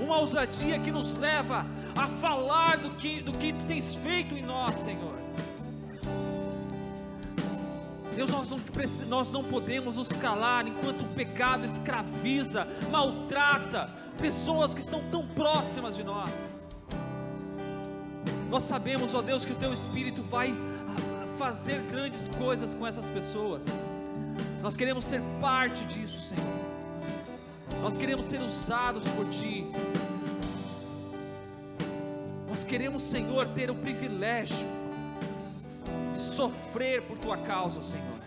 [0.00, 4.42] Uma ousadia que nos leva a falar do que, do que tu tens feito em
[4.42, 5.25] nós, Senhor.
[8.16, 8.58] Deus, nós não,
[9.08, 15.94] nós não podemos nos calar enquanto o pecado escraviza, maltrata pessoas que estão tão próximas
[15.94, 16.30] de nós.
[18.48, 20.54] Nós sabemos, ó Deus, que o Teu Espírito vai
[21.36, 23.66] fazer grandes coisas com essas pessoas.
[24.62, 26.56] Nós queremos ser parte disso, Senhor.
[27.82, 29.66] Nós queremos ser usados por Ti.
[32.48, 34.75] Nós queremos, Senhor, ter o privilégio
[36.36, 38.20] sofrer por tua causa, Senhor.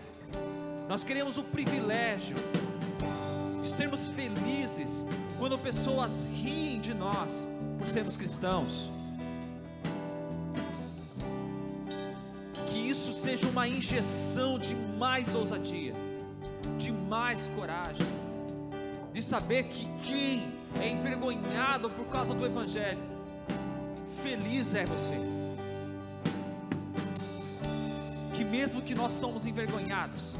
[0.88, 2.36] Nós queremos o privilégio
[3.62, 5.06] de sermos felizes
[5.38, 7.46] quando pessoas riem de nós
[7.78, 8.90] por sermos cristãos.
[12.68, 15.94] Que isso seja uma injeção de mais ousadia,
[16.78, 18.06] de mais coragem,
[19.12, 23.02] de saber que quem é envergonhado por causa do Evangelho,
[24.24, 25.29] feliz é você
[28.50, 30.34] mesmo que nós somos envergonhados,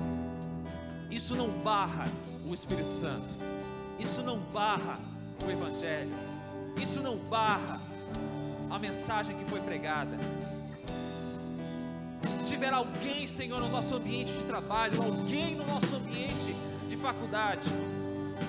[1.10, 2.04] isso não barra
[2.44, 3.22] o Espírito Santo,
[3.98, 4.98] isso não barra
[5.44, 6.12] o Evangelho,
[6.82, 7.80] isso não barra
[8.68, 10.18] a mensagem que foi pregada.
[12.30, 16.54] Se tiver alguém, Senhor, no nosso ambiente de trabalho, alguém no nosso ambiente
[16.88, 17.68] de faculdade,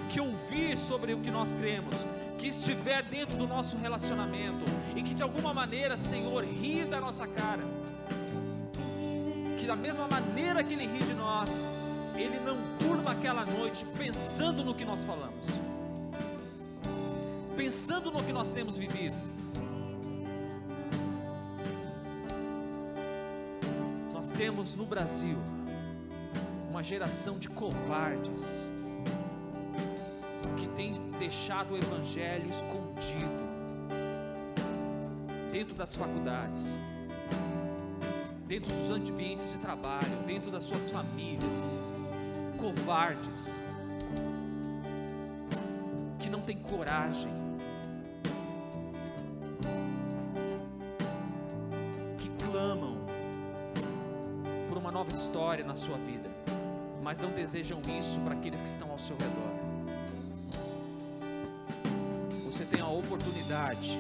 [0.10, 1.96] que ouvir sobre o que nós cremos,
[2.38, 7.28] que estiver dentro do nosso relacionamento e que de alguma maneira, Senhor, ri da nossa
[7.28, 7.64] cara,
[9.62, 11.64] que da mesma maneira que ele ri de nós,
[12.16, 15.46] ele não durma aquela noite pensando no que nós falamos,
[17.56, 19.14] pensando no que nós temos vivido.
[24.12, 25.38] Nós temos no Brasil
[26.68, 28.72] uma geração de covardes
[30.58, 33.52] que tem deixado o evangelho escondido
[35.52, 36.76] dentro das faculdades
[38.52, 41.58] dentro dos ambientes de trabalho, dentro das suas famílias,
[42.58, 43.64] covardes,
[46.20, 47.32] que não têm coragem,
[52.20, 52.98] que clamam
[54.68, 56.30] por uma nova história na sua vida,
[57.02, 59.52] mas não desejam isso para aqueles que estão ao seu redor.
[62.48, 63.98] Você tem a oportunidade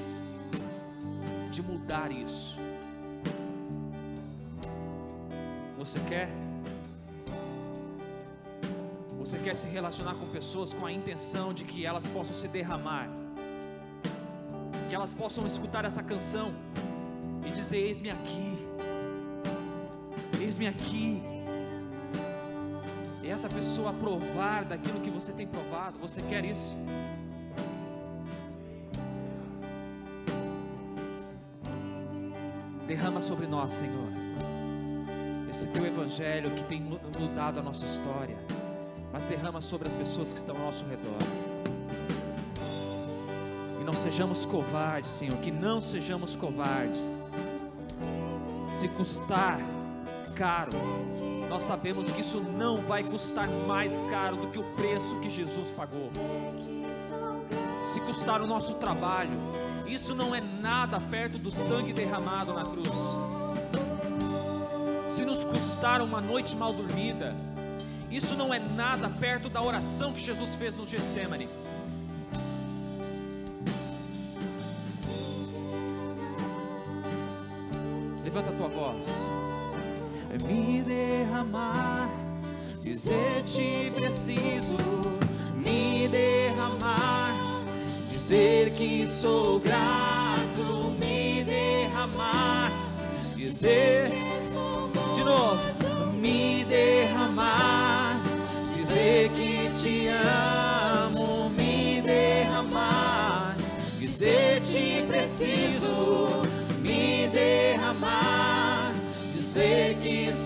[1.49, 2.59] de mudar isso.
[5.81, 6.29] Você quer?
[9.17, 13.09] Você quer se relacionar com pessoas com a intenção de que elas possam se derramar,
[14.87, 16.53] que elas possam escutar essa canção
[17.43, 18.55] e dizer: Eis-me aqui,
[20.39, 21.23] eis-me aqui.
[23.23, 25.97] E essa pessoa provar daquilo que você tem provado.
[25.97, 26.75] Você quer isso?
[32.85, 34.20] Derrama sobre nós, Senhor
[35.61, 38.35] esse teu evangelho que tem mu- mudado a nossa história,
[39.13, 41.17] mas derrama sobre as pessoas que estão ao nosso redor.
[43.79, 47.19] E não sejamos covardes, Senhor, que não sejamos covardes.
[48.71, 49.59] Se custar
[50.35, 50.71] caro,
[51.47, 55.67] nós sabemos que isso não vai custar mais caro do que o preço que Jesus
[55.77, 56.09] pagou.
[57.85, 59.37] Se custar o nosso trabalho,
[59.85, 63.30] isso não é nada perto do sangue derramado na cruz.
[65.81, 67.35] Custar uma noite mal dormida,
[68.11, 71.49] isso não é nada perto da oração que Jesus fez no Getsemane.
[78.23, 79.07] Levanta a tua voz.
[80.43, 82.11] Me derramar,
[82.79, 84.77] dizer-te preciso.
[85.55, 87.33] Me derramar,
[88.07, 90.95] dizer que sou grato.
[90.99, 92.71] Me derramar,
[93.35, 93.90] dizer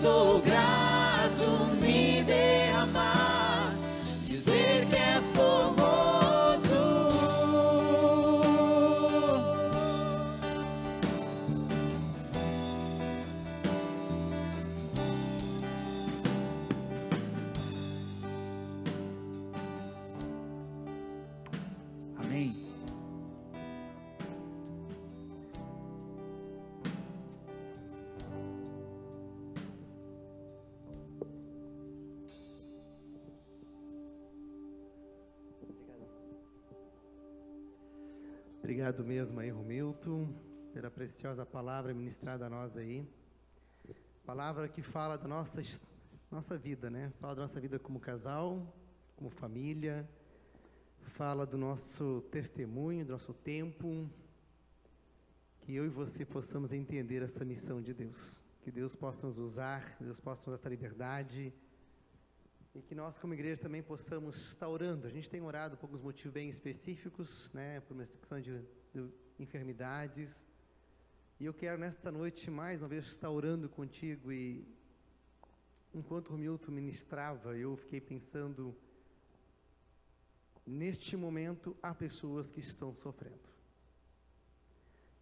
[0.06, 0.45] que
[38.86, 40.32] Obrigado mesmo aí, Romilton,
[40.72, 43.04] pela preciosa palavra ministrada a nós aí.
[44.24, 45.60] Palavra que fala da nossa,
[46.30, 47.12] nossa vida, né?
[47.20, 48.64] Fala da nossa vida como casal,
[49.16, 50.08] como família,
[51.16, 54.08] fala do nosso testemunho, do nosso tempo.
[55.62, 58.38] Que eu e você possamos entender essa missão de Deus.
[58.62, 61.52] Que Deus possa nos usar, Deus possa nos dar essa liberdade.
[62.76, 65.06] E que nós, como igreja, também possamos estar orando.
[65.06, 67.80] A gente tem orado por alguns motivos bem específicos, né?
[67.80, 68.60] Por uma questão de,
[68.92, 70.30] de enfermidades.
[71.40, 74.30] E eu quero, nesta noite, mais uma vez, estar orando contigo.
[74.30, 74.68] E
[75.94, 78.76] enquanto o Milton ministrava, eu fiquei pensando.
[80.66, 83.48] Neste momento, há pessoas que estão sofrendo.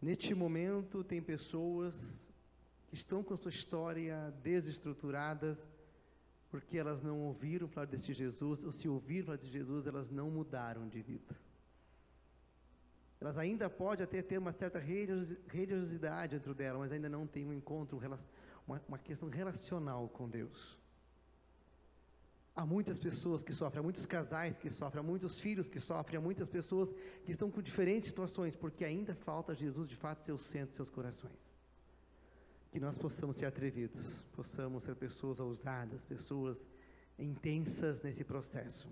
[0.02, 1.94] Neste momento, tem pessoas
[2.88, 5.73] que estão com sua história desestruturadas
[6.54, 10.30] porque elas não ouviram falar deste Jesus, ou se ouviram falar de Jesus, elas não
[10.30, 11.34] mudaram de vida.
[13.20, 17.44] Elas ainda podem até ter uma certa religiosi- religiosidade dentro dela, mas ainda não têm
[17.44, 18.18] um encontro, um
[18.68, 20.78] uma, questão relacional com Deus.
[22.54, 26.18] Há muitas pessoas que sofrem, há muitos casais que sofrem, há muitos filhos que sofrem,
[26.18, 26.88] há muitas pessoas
[27.24, 30.88] que estão com diferentes situações, porque ainda falta Jesus de fato ser o centro seus
[30.88, 31.53] corações
[32.74, 36.58] que nós possamos ser atrevidos, possamos ser pessoas ousadas, pessoas
[37.16, 38.88] intensas nesse processo.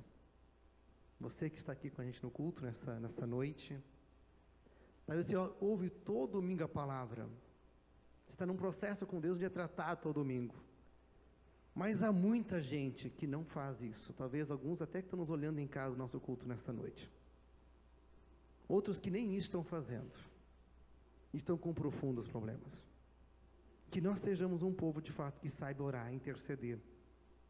[1.18, 3.76] Você que está aqui com a gente no culto nessa, nessa noite,
[5.04, 7.28] talvez você ouve todo domingo a palavra,
[8.24, 10.54] você está num processo com Deus de tratar todo domingo,
[11.74, 15.58] mas há muita gente que não faz isso, talvez alguns até que estão nos olhando
[15.58, 17.10] em casa no nosso culto nessa noite,
[18.68, 20.12] outros que nem isso estão fazendo,
[21.34, 22.91] estão com profundos problemas
[23.92, 26.78] que nós sejamos um povo de fato que saiba orar, interceder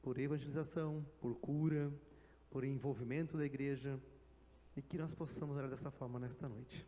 [0.03, 1.93] por evangelização, por cura,
[2.51, 3.97] por envolvimento da igreja
[4.77, 6.85] e que nós possamos orar dessa forma nesta noite.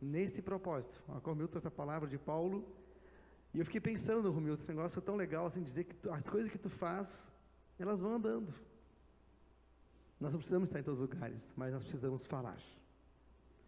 [0.00, 2.64] Nesse propósito, a Romilton trouxe a palavra de Paulo
[3.52, 6.28] e eu fiquei pensando, Romilton, esse negócio é tão legal assim, dizer que tu- as
[6.28, 7.08] coisas que tu faz,
[7.80, 8.54] elas vão andando.
[10.20, 12.62] Nós não precisamos estar em todos os lugares, mas nós precisamos falar.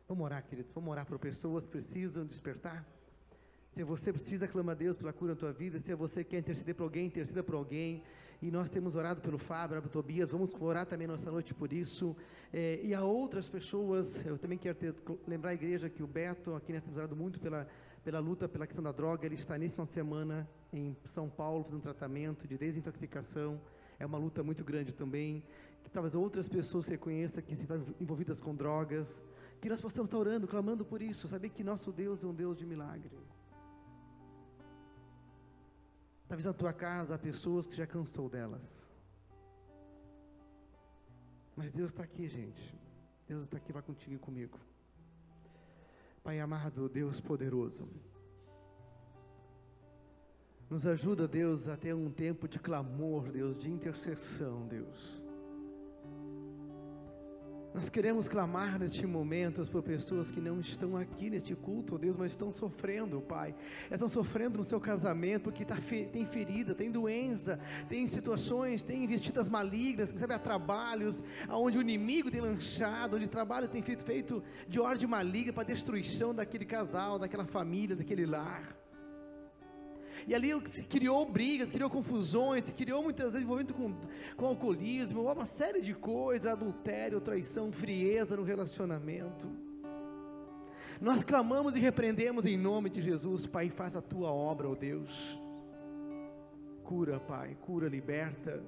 [0.07, 2.87] Vamos orar, queridos, vamos orar por pessoas que precisam despertar.
[3.75, 5.79] Se você precisa, clama a Deus pela cura na tua vida.
[5.79, 8.03] Se você quer interceder por alguém, interceda por alguém.
[8.43, 10.31] E nós temos orado pelo Fábio, pelo Tobias.
[10.31, 12.17] Vamos orar também nessa noite por isso.
[12.53, 14.95] Eh, e a outras pessoas, eu também quero ter-
[15.27, 17.67] lembrar a igreja que o Beto, aqui nós temos orado muito pela,
[18.03, 19.25] pela luta pela questão da droga.
[19.27, 23.61] Ele está nesse final de semana em São Paulo fazendo tratamento de desintoxicação.
[23.99, 25.45] É uma luta muito grande também.
[25.85, 29.23] Que talvez outras pessoas reconheçam que estão envolvidas com drogas.
[29.61, 31.29] Que nós possamos estar orando, clamando por isso.
[31.29, 33.11] Saber que nosso Deus é um Deus de milagre.
[36.31, 38.87] Talvez na tua casa há pessoas que já cansou delas.
[41.57, 42.73] Mas Deus está aqui, gente.
[43.27, 44.57] Deus está aqui, vai contigo e comigo.
[46.23, 47.89] Pai amado, Deus poderoso.
[50.71, 55.21] Nos ajuda, Deus, a ter um tempo de clamor, Deus, de intercessão, Deus.
[57.73, 62.33] Nós queremos clamar neste momento por pessoas que não estão aqui neste culto, Deus, mas
[62.33, 63.55] estão sofrendo, Pai.
[63.87, 65.77] Elas estão sofrendo no seu casamento porque tá
[66.13, 72.29] tem ferida, tem doença, tem situações, tem investidas malignas, sabe há trabalhos onde o inimigo
[72.29, 77.47] tem lanchado, onde trabalho tem feito, feito de ordem maligna para destruição daquele casal, daquela
[77.47, 78.80] família, daquele lar.
[80.27, 83.95] E ali se criou brigas, criou confusões, se criou muitas vezes envolvimento com,
[84.37, 89.49] com alcoolismo, uma série de coisas, adultério, traição, frieza no relacionamento.
[91.01, 95.41] Nós clamamos e repreendemos em nome de Jesus, Pai, faça a tua obra, ó Deus.
[96.85, 98.63] Cura, Pai, cura, liberta.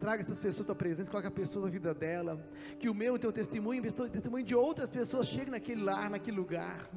[0.00, 2.44] Traga essas pessoas à tua presença, coloca a pessoa na vida dela.
[2.78, 6.10] Que o meu e o teu testemunho, o testemunho de outras pessoas chegue naquele lar,
[6.10, 6.90] naquele lugar.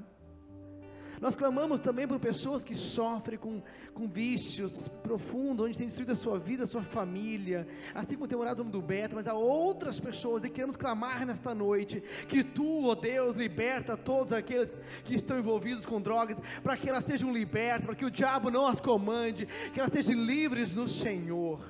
[1.24, 3.64] Nós clamamos também por pessoas que sofrem com,
[3.94, 7.66] com vícios profundos, onde tem destruído a sua vida, a sua família,
[7.96, 11.56] assim como tem morado no do Beto, mas há outras pessoas e queremos clamar nesta
[11.56, 14.74] noite que tu, ó oh Deus, liberta todos aqueles
[15.06, 18.68] que estão envolvidos com drogas, para que elas sejam libertas, para que o diabo não
[18.68, 21.64] as comande, que elas sejam livres no Senhor.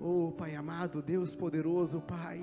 [0.00, 2.42] Oh Pai amado, Deus poderoso, Pai.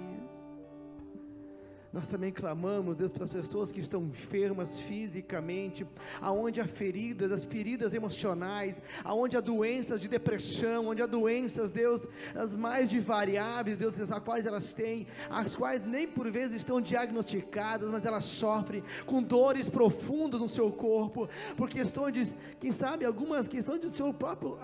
[1.96, 5.88] Nós também clamamos, Deus, pelas pessoas que estão enfermas fisicamente,
[6.20, 12.06] aonde há feridas, as feridas emocionais, aonde há doenças de depressão, onde há doenças, Deus,
[12.36, 16.82] as mais de variáveis, Deus, as quais elas têm, as quais nem por vezes estão
[16.82, 23.48] diagnosticadas, mas elas sofrem com dores profundas no seu corpo, por questões quem sabe, algumas
[23.48, 24.60] questões do seu próprio,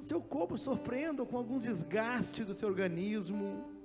[0.00, 3.79] seu corpo sofrendo com alguns desgastes do seu organismo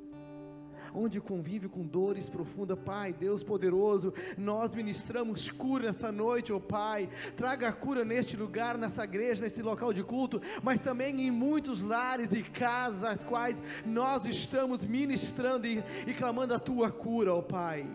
[0.96, 2.80] onde convive com dores profundas.
[2.80, 7.10] Pai, Deus poderoso, nós ministramos cura nesta noite, ó oh Pai.
[7.36, 12.32] Traga cura neste lugar, nessa igreja, nesse local de culto, mas também em muitos lares
[12.32, 17.44] e casas, as quais nós estamos ministrando e, e clamando a tua cura, ó oh
[17.44, 17.86] Pai.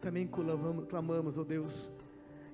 [0.00, 1.93] Também clamamos, ó oh Deus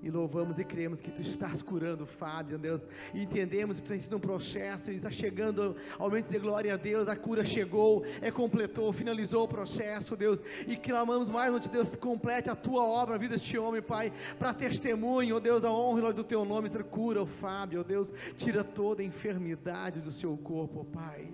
[0.03, 2.81] e louvamos e cremos que Tu estás curando, Fábio, Deus.
[3.13, 6.77] E entendemos que Tu tem sido um processo e está chegando aumentos de glória a
[6.77, 7.09] Deus.
[7.09, 10.41] A cura chegou, é completou, finalizou o processo, Deus.
[10.67, 14.55] E clamamos mais, onde Deus complete a Tua obra, a vida deste homem, Pai, para
[14.55, 16.69] testemunho, ó Deus, a honra e do Teu nome.
[16.69, 18.13] Ser cura, ó Fábio, ó Deus.
[18.37, 21.29] Tira toda a enfermidade do seu corpo, Pai.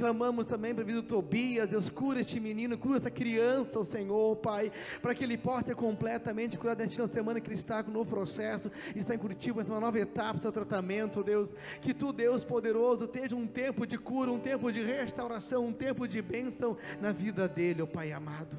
[0.00, 3.84] Clamamos também para a vida do Tobias, Deus, cura este menino, cura essa criança, o
[3.84, 4.72] Senhor, Pai,
[5.02, 8.08] para que ele possa ser completamente curado nesta semana que ele está com um novo
[8.08, 11.54] processo, está em Curitiba, uma nova etapa do seu tratamento, Deus.
[11.82, 16.08] Que tu, Deus poderoso, esteja um tempo de cura, um tempo de restauração, um tempo
[16.08, 18.56] de bênção na vida dele, ó Pai amado.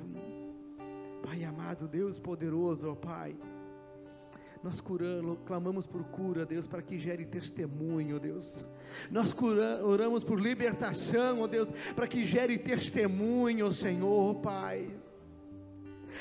[1.23, 3.35] Pai amado, Deus poderoso, ó Pai.
[4.63, 8.69] Nós curamos, clamamos por cura, Deus, para que gere testemunho, Deus.
[9.09, 14.89] Nós cura, oramos por libertação, ó Deus, para que gere testemunho, Senhor, Pai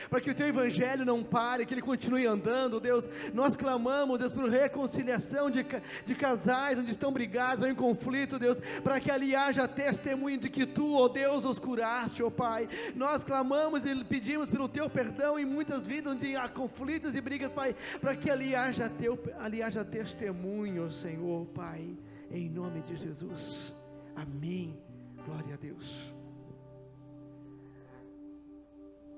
[0.09, 3.05] para que o teu evangelho não pare, que ele continue andando, Deus.
[3.35, 5.65] Nós clamamos, Deus, por reconciliação de,
[6.07, 10.49] de casais onde estão brigados ou em conflito, Deus, para que ali haja testemunho de
[10.49, 12.69] que tu, ó Deus, os curaste, ó Pai.
[12.95, 17.53] Nós clamamos e pedimos pelo teu perdão em muitas vidas onde há conflitos e brigas,
[17.53, 21.97] Pai, para que ali haja, teu, ali haja testemunho, Senhor, Pai,
[22.31, 23.73] em nome de Jesus.
[24.15, 24.79] Amém.
[25.25, 26.20] Glória a Deus.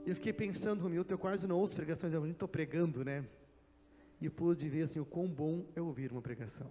[0.05, 3.25] Eu fiquei pensando, Romilton, eu quase não ouço pregações, eu estou pregando, né?
[4.21, 6.71] E pude ver assim, o quão bom é ouvir uma pregação.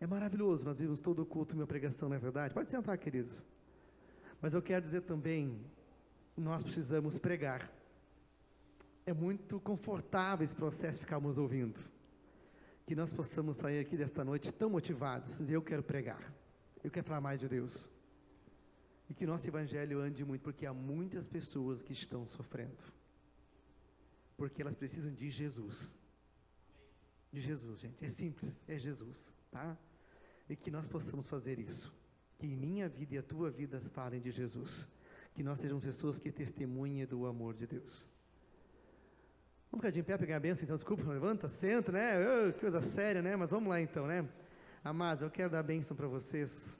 [0.00, 2.52] É maravilhoso, nós vimos todo o culto minha pregação, não é verdade?
[2.52, 3.44] Pode sentar, queridos.
[4.40, 5.60] Mas eu quero dizer também,
[6.36, 7.70] nós precisamos pregar.
[9.06, 11.78] É muito confortável esse processo de ficarmos ouvindo.
[12.86, 16.32] Que nós possamos sair aqui desta noite tão motivados, dizer, eu quero pregar.
[16.82, 17.88] Eu quero falar mais de Deus
[19.10, 22.78] e que nosso evangelho ande muito, porque há muitas pessoas que estão sofrendo,
[24.36, 25.92] porque elas precisam de Jesus.
[27.32, 28.04] De Jesus, gente.
[28.04, 29.76] É simples, é Jesus, tá?
[30.48, 31.92] E que nós possamos fazer isso.
[32.38, 34.88] Que em minha vida e a tua vida falem de Jesus.
[35.34, 38.08] Que nós sejamos pessoas que testemunhem do amor de Deus.
[39.70, 42.52] Vamos ficar de pé, pegar a benção, então, desculpa, levanta, senta, né?
[42.52, 43.36] Que coisa séria, né?
[43.36, 44.28] Mas vamos lá então, né?
[44.82, 46.79] Amados, eu quero dar a bênção para vocês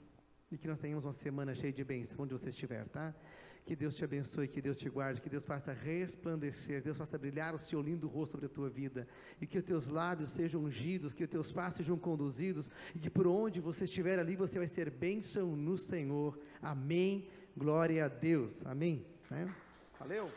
[0.51, 3.13] e que nós tenhamos uma semana cheia de bênção, onde você estiver, tá?
[3.65, 7.53] Que Deus te abençoe, que Deus te guarde, que Deus faça resplandecer, Deus faça brilhar
[7.53, 9.07] o seu lindo rosto sobre a tua vida,
[9.39, 13.09] e que os teus lábios sejam ungidos, que os teus passos sejam conduzidos, e que
[13.09, 16.39] por onde você estiver ali, você vai ser bênção no Senhor.
[16.61, 17.29] Amém.
[17.55, 18.65] Glória a Deus.
[18.65, 19.05] Amém.
[19.29, 19.53] Né?
[19.99, 20.31] Valeu.